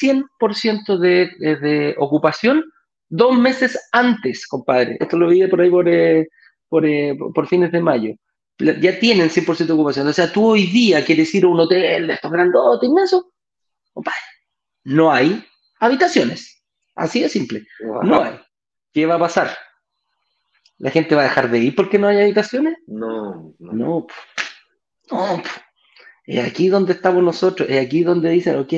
[0.00, 2.64] 100% de, de ocupación
[3.12, 4.96] dos meses antes, compadre.
[4.98, 6.20] Esto lo vi por ahí por, eh,
[6.82, 8.14] eh, por, fines de mayo.
[8.58, 10.08] Ya tienen 100% de ocupación.
[10.08, 13.26] O sea, tú hoy día quieres ir a un hotel de estos grandotes, inmensos,
[13.92, 14.18] compadre,
[14.84, 15.44] no hay
[15.78, 16.64] habitaciones.
[16.94, 17.66] Así de simple.
[18.02, 18.40] No hay.
[18.92, 19.50] ¿Qué va a pasar?
[20.82, 22.74] ¿La gente va a dejar de ir porque no hay habitaciones?
[22.88, 23.54] No.
[23.60, 24.04] No.
[25.12, 25.42] No.
[26.26, 27.70] Es aquí donde estamos nosotros.
[27.70, 28.72] Es aquí donde dicen, ok,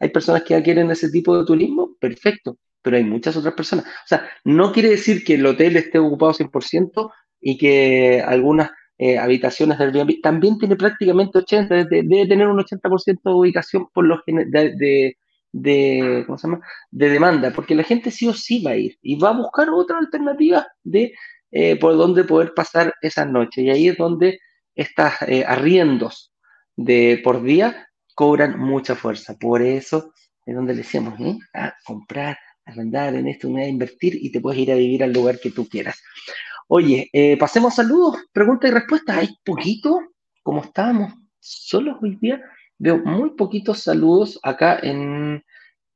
[0.00, 1.96] hay personas que ya quieren ese tipo de turismo.
[2.00, 2.56] Perfecto.
[2.80, 3.84] Pero hay muchas otras personas.
[3.84, 9.18] O sea, no quiere decir que el hotel esté ocupado 100% y que algunas eh,
[9.18, 14.22] habitaciones del Airbnb también tiene prácticamente 80, debe, tener un 80% de ubicación por lo
[14.26, 15.16] de, de,
[15.52, 16.60] de, ¿cómo se llama?
[16.90, 19.68] de demanda, porque la gente sí o sí va a ir y va a buscar
[19.68, 21.12] otra alternativa de
[21.50, 23.64] eh, por dónde poder pasar esas noches.
[23.64, 24.38] Y ahí es donde
[24.74, 26.32] estas eh, arriendos
[26.76, 29.36] de por día cobran mucha fuerza.
[29.38, 30.12] Por eso
[30.46, 31.38] es donde le decimos, ¿eh?
[31.54, 35.38] a comprar, arrendar en esto, a invertir y te puedes ir a vivir al lugar
[35.40, 36.02] que tú quieras.
[36.68, 39.16] Oye, pasemos saludos, preguntas y respuestas.
[39.16, 40.00] Hay poquito,
[40.42, 42.40] como estábamos solos hoy día,
[42.82, 45.44] Veo muy poquitos saludos acá en,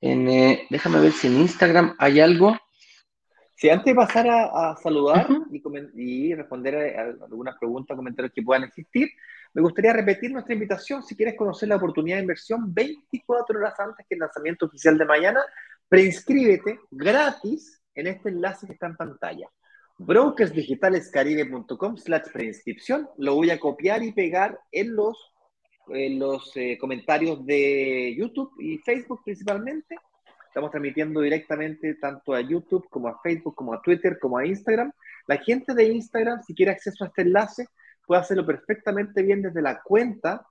[0.02, 2.58] eh, déjame ver si en Instagram hay algo.
[3.64, 5.26] Si antes de pasar a, saludar
[5.96, 9.08] y, responder a, algunas preguntas, comentarios que puedan existir,
[9.54, 11.02] me gustaría repetir nuestra invitación.
[11.02, 15.06] Si quieres conocer la oportunidad de inversión 24 horas antes que el lanzamiento oficial de
[15.06, 15.40] mañana,
[15.88, 19.48] Preinscríbete gratis en este enlace que está en pantalla.
[19.96, 23.08] brokersdigitalescaribe.com slash preinscripción.
[23.16, 25.32] Lo voy a copiar y pegar en los,
[25.88, 29.96] en los eh, comentarios de YouTube y Facebook principalmente.
[30.54, 34.92] Estamos transmitiendo directamente tanto a YouTube como a Facebook, como a Twitter, como a Instagram.
[35.26, 37.66] La gente de Instagram, si quiere acceso a este enlace,
[38.06, 40.46] puede hacerlo perfectamente bien desde la cuenta.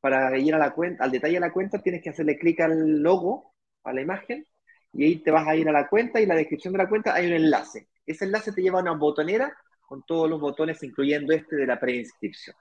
[0.00, 3.00] Para ir a la cuenta, al detalle de la cuenta, tienes que hacerle clic al
[3.00, 4.44] logo, a la imagen,
[4.92, 6.88] y ahí te vas a ir a la cuenta y en la descripción de la
[6.88, 7.86] cuenta hay un enlace.
[8.04, 11.78] Ese enlace te lleva a una botonera con todos los botones, incluyendo este de la
[11.78, 12.56] preinscripción.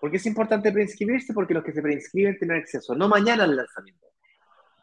[0.00, 1.34] ¿Por qué es importante preinscribirse?
[1.34, 4.06] Porque los que se preinscriben tienen acceso, no mañana al lanzamiento,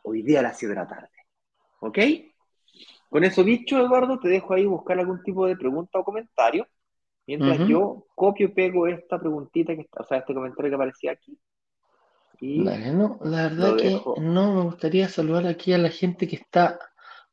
[0.04, 1.17] hoy día a las 7 de la tarde.
[1.80, 2.00] ¿Ok?
[3.10, 6.68] Con eso dicho, Eduardo, te dejo ahí buscar algún tipo de pregunta o comentario,
[7.26, 11.12] mientras yo copio y pego esta preguntita, que está, o sea, este comentario que aparecía
[11.12, 11.38] aquí.
[12.40, 16.78] Y no, la verdad que no me gustaría saludar aquí a la gente que está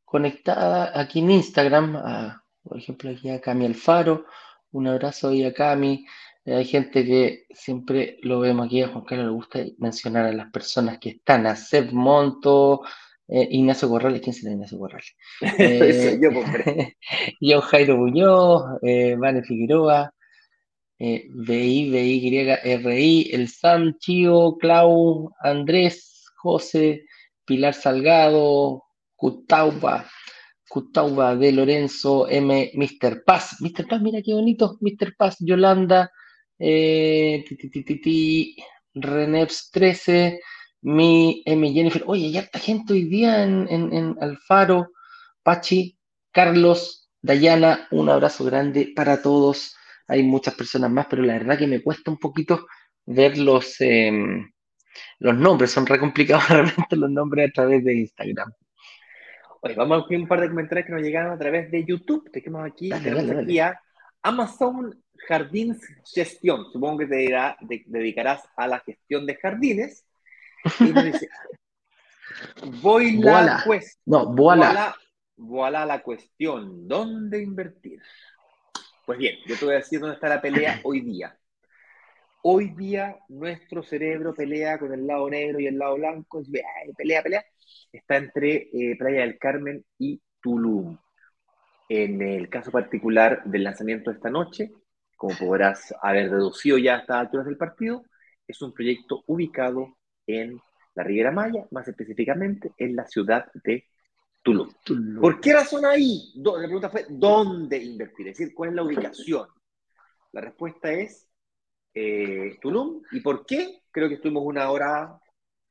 [0.05, 4.27] conectada aquí en Instagram, por ejemplo, aquí a Cami Alfaro,
[4.73, 6.07] un abrazo ahí a Cami.
[6.47, 10.51] Hay gente que siempre lo vemos aquí, a Juan Carlos le gusta mencionar a las
[10.51, 12.83] personas que están, a Seb Monto,
[13.29, 15.15] eh, Ignacio Corrales, ¿quién será Ignacio Corrales?
[15.59, 16.31] Eh, yo,
[17.41, 20.13] yo, Jairo Muñoz, eh, Vane Figueroa,
[20.99, 27.05] eh, BI, BY, El Sam, Chio, Clau, Andrés, José,
[27.45, 28.85] Pilar Salgado,
[29.17, 30.07] Cutauba,
[30.69, 33.25] Cutauba de Lorenzo, M, Mr.
[33.25, 33.87] Paz, Mr.
[33.89, 35.15] Paz, mira qué bonito, Mr.
[35.17, 36.11] Paz, Yolanda,
[36.59, 37.45] eh,
[38.95, 40.41] Reneps 13,
[40.85, 41.73] mi M.
[41.73, 44.93] Jennifer, oye, ya está gente hoy día en, en, Alfaro,
[45.43, 45.99] Pachi,
[46.31, 49.75] Carlos, Dayana, un abrazo grande para todos.
[50.07, 52.67] Hay muchas personas más, pero la verdad que me cuesta un poquito
[53.07, 54.53] ver los, em,
[55.21, 58.53] los nombres, son re complicados realmente los nombres a través de Instagram.
[59.63, 62.31] Oye, vamos a ver un par de comentarios que nos llegaron a través de YouTube.
[62.31, 63.81] Tenemos aquí, aquí a
[64.21, 65.81] Amazon Jardins
[66.15, 66.67] Gestión.
[66.71, 70.05] Supongo que te, dedicarás a la gestión de jardines.
[70.81, 71.29] Y dice,
[72.81, 74.03] voy la cuestión.
[74.07, 74.95] No, voilà.
[75.37, 75.87] voilà.
[75.87, 76.89] la cuestión.
[76.89, 78.01] ¿Dónde invertir?
[79.05, 81.39] Pues bien, yo te voy a decir dónde está la pelea hoy día.
[82.43, 86.43] Hoy día nuestro cerebro pelea con el lado negro y el lado blanco,
[86.97, 87.45] pelea, pelea.
[87.93, 90.99] Está entre eh, Playa del Carmen y Tulum.
[91.89, 94.73] En el caso particular del lanzamiento de esta noche,
[95.17, 98.05] como podrás haber deducido ya a estas alturas del partido,
[98.47, 99.97] es un proyecto ubicado
[100.27, 100.61] en
[100.95, 103.85] la Riviera Maya, más específicamente en la ciudad de
[104.43, 104.71] Tulum.
[105.21, 106.33] ¿Por qué razón ahí?
[106.37, 108.29] La pregunta fue, ¿dónde invertir?
[108.29, 109.49] Es decir, ¿cuál es la ubicación?
[110.33, 111.29] La respuesta es
[111.95, 113.03] eh, Tulum.
[113.13, 113.83] ¿Y por qué?
[113.91, 115.19] Creo que estuvimos una hora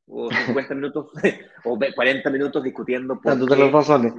[0.07, 1.07] o 50 minutos
[1.63, 4.13] o 40 minutos discutiendo por todas las razones.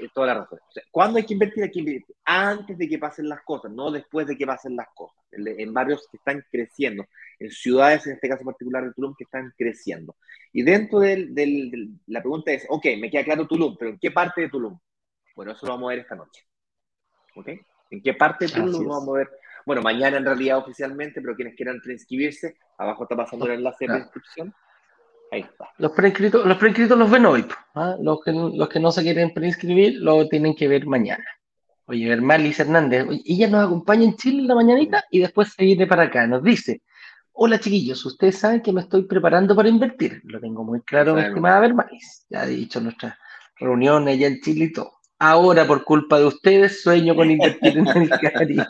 [0.00, 0.64] Eh, todas las razones.
[0.90, 1.64] ¿Cuándo hay que invertir?
[1.64, 4.88] Hay que invertir antes de que pasen las cosas, no después de que pasen las
[4.94, 5.16] cosas.
[5.32, 7.06] En, barrios que están creciendo,
[7.38, 10.16] en ciudades, en este caso particular de Tulum, que están creciendo.
[10.52, 11.28] Y dentro de
[12.06, 14.78] la pregunta es, ok, me queda claro Tulum, pero ¿en qué parte de Tulum?
[15.36, 16.44] Bueno, eso lo vamos a ver esta noche.
[17.36, 17.48] ¿Ok?
[17.90, 19.30] ¿En qué parte de Tulum lo vamos a ver?
[19.64, 23.98] Bueno, mañana en realidad oficialmente, pero quienes quieran preinscribirse, abajo está pasando el enlace de
[23.98, 24.54] inscripción.
[25.30, 25.68] Ahí está.
[25.78, 27.46] Los preinscritos los, preinscritos los ven hoy.
[27.74, 27.96] ¿ah?
[28.00, 31.24] Los, que, los que no se quieren preinscribir lo tienen que ver mañana.
[31.86, 35.86] Oye, Hermalis Hernández, ella nos acompaña en Chile en la mañanita y después se viene
[35.86, 36.26] para acá.
[36.26, 36.82] Nos dice,
[37.32, 40.20] hola chiquillos, ustedes saben que me estoy preparando para invertir.
[40.24, 42.26] Lo tengo muy claro, mi estimada Hermalis.
[42.28, 43.18] Ya he dicho nuestra
[43.56, 44.99] reunión allá en Chile y todo.
[45.22, 48.66] Ahora, por culpa de ustedes, sueño con invertir en el Caribe.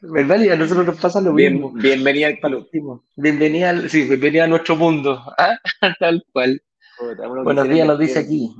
[0.00, 0.40] ¿Verdad?
[0.40, 1.70] Y a nosotros nos pasa lo mismo.
[1.72, 2.66] bienvenida al Palú.
[3.14, 5.22] Bienvenida, sí, bienvenida a nuestro mundo.
[5.38, 5.56] ¿ah?
[6.00, 6.60] Tal cual.
[7.44, 8.56] Buenos días, nos dice aquí.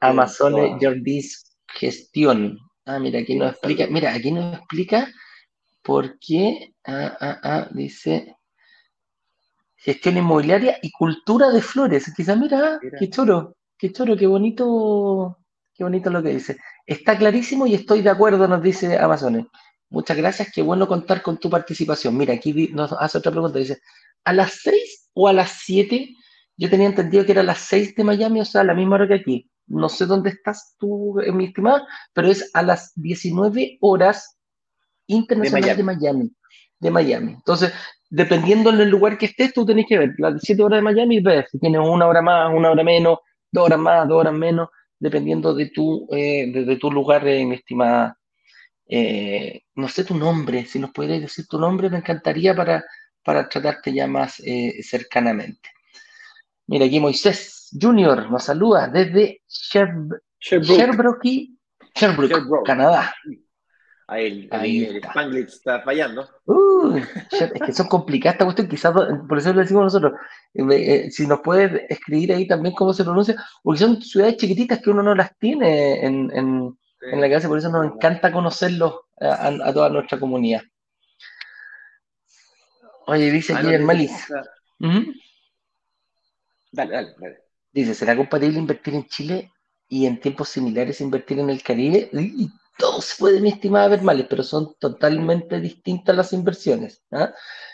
[0.00, 2.58] Amazon Jordis Gestión.
[2.84, 3.86] Ah, mira, aquí nos explica.
[3.86, 5.08] Mira, aquí nos explica
[5.82, 6.74] por qué.
[6.84, 8.34] Ah, ah, ah, dice.
[9.76, 12.12] Gestión inmobiliaria y cultura de flores.
[12.16, 13.54] Quizás, mira, mira, qué choro.
[13.84, 15.36] Qué choro, qué bonito,
[15.74, 16.56] qué bonito lo que dice.
[16.86, 19.44] Está clarísimo y estoy de acuerdo, nos dice Amazones.
[19.90, 22.16] Muchas gracias, qué bueno contar con tu participación.
[22.16, 23.82] Mira, aquí nos hace otra pregunta, dice,
[24.24, 26.08] ¿a las 6 o a las 7?
[26.56, 28.94] Yo tenía entendido que era a las 6 de Miami, o sea, a la misma
[28.94, 29.50] hora que aquí.
[29.66, 34.38] No sé dónde estás tú, eh, mi estimada, pero es a las 19 horas
[35.08, 36.32] internacionales de Miami.
[36.80, 37.32] de Miami.
[37.32, 37.70] Entonces,
[38.08, 41.20] dependiendo del lugar que estés, tú tenés que ver las 7 horas de Miami y
[41.20, 43.18] ver si tienes una hora más, una hora menos,
[43.54, 47.54] dos horas más, dos horas menos, dependiendo de tu, eh, de, tu lugar, en mi
[47.54, 48.18] estimada.
[48.86, 52.84] Eh, no sé tu nombre, si nos pudieras decir tu nombre, me encantaría para,
[53.22, 55.70] para tratarte ya más eh, cercanamente.
[56.66, 58.30] Mira, aquí Moisés, Jr.
[58.30, 60.20] nos saluda desde Sherbrooke,
[61.94, 63.14] Sherbrooke, Canadá.
[64.06, 64.48] Ahí
[64.84, 66.28] el, Spanglish está fallando.
[66.44, 68.92] Uh, es que son complicadas esta cuestión, quizás
[69.26, 70.12] por eso lo decimos nosotros.
[70.52, 74.80] Eh, eh, si nos puedes escribir ahí también cómo se pronuncia, porque son ciudades chiquititas
[74.80, 78.94] que uno no las tiene en, en, en la cabeza, por eso nos encanta conocerlos
[79.20, 80.62] a, toda nuestra comunidad.
[83.06, 84.12] Oye, dice aquí el Malis.
[86.72, 87.44] Dale, dale, dale.
[87.72, 89.52] Dice, ¿será compatible invertir en Chile
[89.88, 92.10] y en tiempos similares invertir en el Caribe?
[92.76, 97.02] Todo se puede, mi estimada Bermales, pero son totalmente distintas las inversiones.
[97.12, 97.32] ¿ah?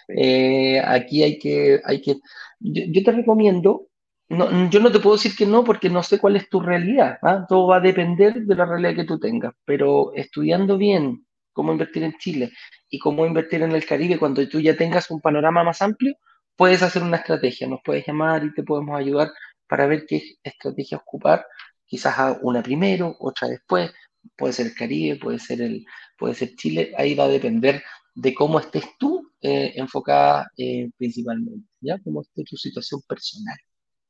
[0.08, 2.16] Eh, aquí hay que, hay que,
[2.60, 3.88] yo, te recomiendo,
[4.28, 7.18] no, yo no te puedo decir que no porque no sé cuál es tu realidad,
[7.22, 7.46] ¿ah?
[7.48, 12.04] todo va a depender de la realidad que tú tengas, pero estudiando bien cómo invertir
[12.04, 12.52] en Chile
[12.88, 16.14] y cómo invertir en el Caribe cuando tú ya tengas un panorama más amplio,
[16.56, 19.30] puedes hacer una estrategia, nos puedes llamar y te podemos ayudar
[19.66, 21.46] para ver qué estrategia ocupar,
[21.86, 23.92] quizás una primero, otra después,
[24.40, 25.84] puede ser el Caribe, puede ser, el,
[26.18, 27.82] puede ser Chile, ahí va a depender
[28.14, 31.98] de cómo estés tú eh, enfocada eh, principalmente, ¿ya?
[32.02, 33.56] Cómo esté tu situación personal,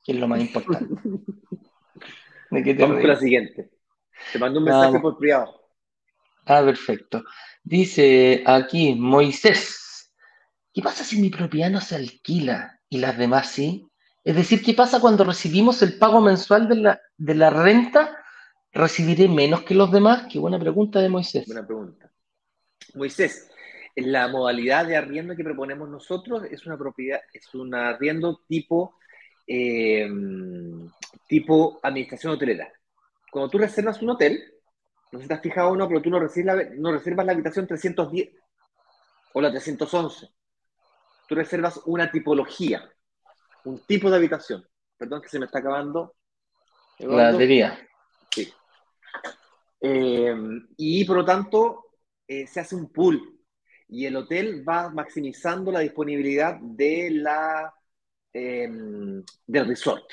[0.05, 0.95] que es lo más importante.
[2.51, 3.71] Vamos con la siguiente.
[4.33, 5.61] Te mando un mensaje por privado.
[6.47, 7.23] Ah, perfecto.
[7.63, 10.13] Dice aquí Moisés,
[10.73, 13.87] ¿qué pasa si mi propiedad no se alquila y las demás sí?
[14.25, 18.20] Es decir, ¿qué pasa cuando recibimos el pago mensual de la, de la renta
[18.73, 20.27] ¿Recibiré menos que los demás?
[20.31, 21.47] Qué buena pregunta de Moisés.
[21.47, 22.11] Buena pregunta.
[22.95, 23.51] Moisés,
[23.97, 28.97] la modalidad de arriendo que proponemos nosotros es una propiedad, es un arriendo tipo,
[29.47, 30.09] eh,
[31.27, 32.73] tipo administración hotelera.
[33.31, 34.41] Cuando tú reservas un hotel,
[35.13, 37.67] no sé si te has fijado o no, pero tú no, no reservas la habitación
[37.67, 38.31] 310
[39.33, 40.29] o la 311.
[41.29, 42.89] Tú reservas una tipología,
[43.65, 44.65] un tipo de habitación.
[44.97, 46.15] Perdón que se me está acabando.
[46.99, 47.90] La batería.
[49.81, 50.35] Eh,
[50.77, 51.91] y por lo tanto,
[52.27, 53.41] eh, se hace un pool
[53.89, 57.75] y el hotel va maximizando la disponibilidad de la,
[58.33, 60.05] em, del resort.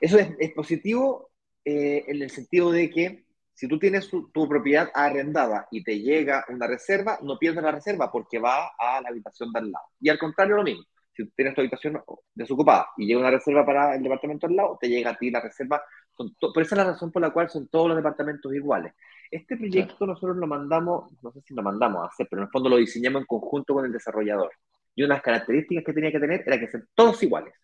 [0.00, 1.32] Eso es, positivo
[1.64, 3.24] eh, en el sentido de que
[3.54, 8.10] si tú tienes tu, propiedad arrendada y te llega una reserva, no pierdes la reserva
[8.10, 9.86] porque va a la habitación de al lado.
[10.00, 10.84] Y al contrario, lo mismo.
[11.14, 12.02] Si tienes tu habitación
[12.34, 15.40] desocupada y llega una reserva para el departamento al lado, te llega a ti la
[15.40, 15.82] reserva
[16.16, 18.94] por esa es la razón por la cual son todos los departamentos iguales.
[19.30, 22.52] Este proyecto nosotros lo mandamos, no sé si lo mandamos a hacer, pero en el
[22.52, 24.52] fondo lo diseñamos en conjunto con el desarrollador.
[24.94, 27.54] Y una de las características que tenía que tener era que sean todos iguales,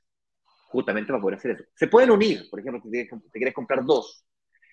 [0.68, 1.64] justamente para poder hacer eso.
[1.74, 4.24] Se pueden unir, por ejemplo, si te quieres comprar dos,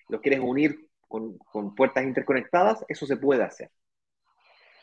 [0.08, 3.70] los quieres unir con, con puertas interconectadas, eso se puede hacer.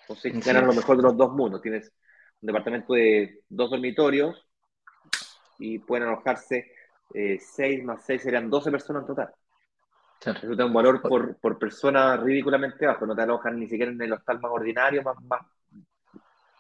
[0.02, 1.62] Entonces, ganan lo mejor de los dos mundos.
[1.62, 1.91] Tienes
[2.41, 4.46] un departamento de dos dormitorios
[5.58, 6.72] y pueden alojarse
[7.14, 9.34] 6 eh, más 6 serían 12 personas en total.
[10.26, 14.01] Eso da un valor por, por, persona ridículamente bajo, no te alojan ni siquiera en
[14.01, 15.41] el hostal más ordinario, más, más,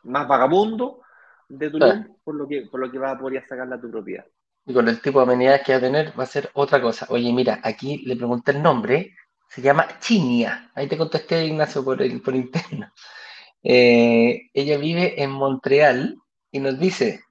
[0.03, 1.01] más vagabundo
[1.47, 1.79] de tu
[2.23, 4.25] por lo que por lo que vas a poder sacarla a tu propiedad.
[4.65, 7.05] Y con el tipo de amenidades que va a tener va a ser otra cosa.
[7.09, 9.15] Oye, mira, aquí le pregunté el nombre,
[9.47, 10.71] se llama Chinia.
[10.75, 12.91] Ahí te contesté, Ignacio, por, el, por interno.
[13.61, 16.17] Eh, ella vive en Montreal
[16.51, 17.21] y nos dice,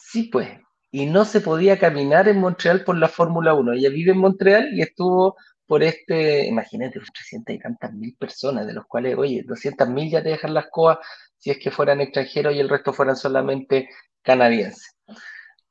[0.00, 0.48] sí, pues,
[0.90, 3.72] y no se podía caminar en Montreal por la Fórmula 1.
[3.74, 8.72] Ella vive en Montreal y estuvo por este, imagínate, 300 y tantas mil personas, de
[8.72, 10.98] los cuales, oye, 200 mil ya te dejan las coas
[11.38, 13.88] si es que fueran extranjeros y el resto fueran solamente
[14.22, 14.96] canadienses.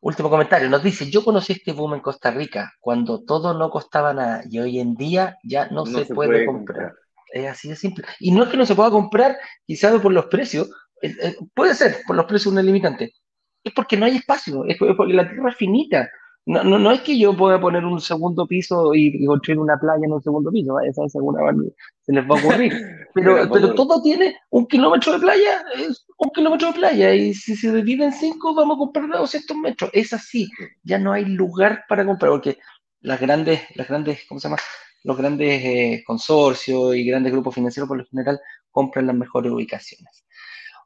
[0.01, 4.13] Último comentario, nos dice, yo conocí este boom en Costa Rica cuando todo no costaba
[4.13, 6.93] nada y hoy en día ya no, se, puede, comprar.
[7.33, 8.05] Es así de simple.
[8.19, 10.69] Y no es que no se pueda comprar, quizás por los precios,
[11.01, 13.13] eh, eh, puede ser por los precios una limitante,
[13.65, 16.09] es porque no hay espacio, es porque la tierra es finita.
[16.45, 20.05] No, no, no es que yo pueda poner un segundo piso y, construir una playa
[20.05, 21.39] en un segundo piso, esa es alguna
[22.03, 22.71] se les va a ocurrir.
[23.15, 27.55] Pero, pero todo tiene un kilómetro de playa, es un kilómetro de playa, y si
[27.55, 29.89] se divide en cinco, vamos a comprar 200 metros.
[29.93, 30.49] Es así,
[30.83, 32.57] ya no hay lugar para comprar, porque
[32.99, 34.61] las grandes, las grandes, ¿cómo se llama?
[35.05, 38.37] Los grandes eh, consorcios y grandes grupos financieros por lo general
[38.69, 40.25] compran las mejores ubicaciones.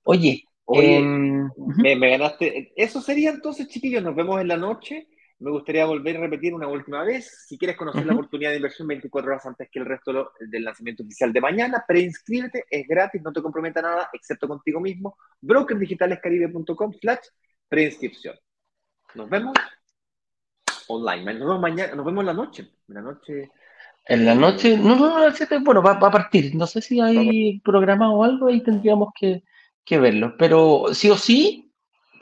[0.04, 0.44] Oye,
[0.74, 2.74] Em, me, ganaste.
[2.76, 4.04] Eso sería entonces, chiquillos.
[4.04, 5.08] Nos vemos en la noche.
[5.40, 7.46] Me gustaría volver a repetir una última vez.
[7.48, 11.04] Si quieres conocer la oportunidad de inversión 24 horas antes que el resto del lanzamiento
[11.04, 15.18] oficial de mañana, preinscríbete, es gratis, no te comprometa nada, excepto contigo mismo.
[15.40, 17.28] brokerdigitalescaribe.com slash
[17.70, 18.36] preinscripción.
[19.16, 19.54] Nos vemos
[20.90, 21.24] online.
[21.24, 22.70] Nos vemos mañana, nos vemos en la noche.
[22.90, 23.52] En la noche.
[24.06, 26.56] En la noche, no, no, no, bueno, va, va a partir.
[26.56, 29.44] No sé si hay programa o algo, ahí tendríamos que,
[29.86, 30.36] que verlo.
[30.38, 31.72] Pero sí o sí,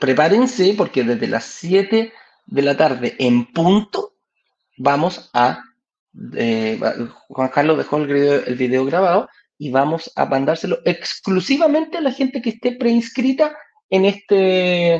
[0.00, 2.12] prepárense porque desde las 7
[2.46, 4.14] de la tarde en punto
[4.76, 5.62] vamos a,
[6.34, 6.80] eh,
[7.28, 9.28] Juan Carlos dejó el video, grabado
[9.58, 13.56] y vamos a mandárselo exclusivamente a la gente que esté preinscrita
[13.90, 14.94] en este,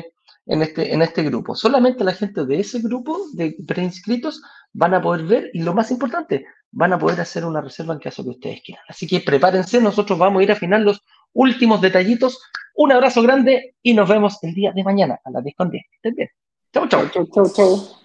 [0.45, 1.55] en este, en este grupo.
[1.55, 4.41] Solamente la gente de ese grupo de preinscritos
[4.73, 7.99] van a poder ver y lo más importante, van a poder hacer una reserva en
[7.99, 8.83] caso que ustedes quieran.
[8.87, 11.01] Así que prepárense, nosotros vamos a ir a afinar los
[11.33, 12.41] últimos detallitos.
[12.75, 15.83] Un abrazo grande y nos vemos el día de mañana a las 10 con 10.
[15.91, 16.29] Estén bien.
[16.73, 17.09] Chau, chau.
[17.09, 17.98] Chau, chau, chau.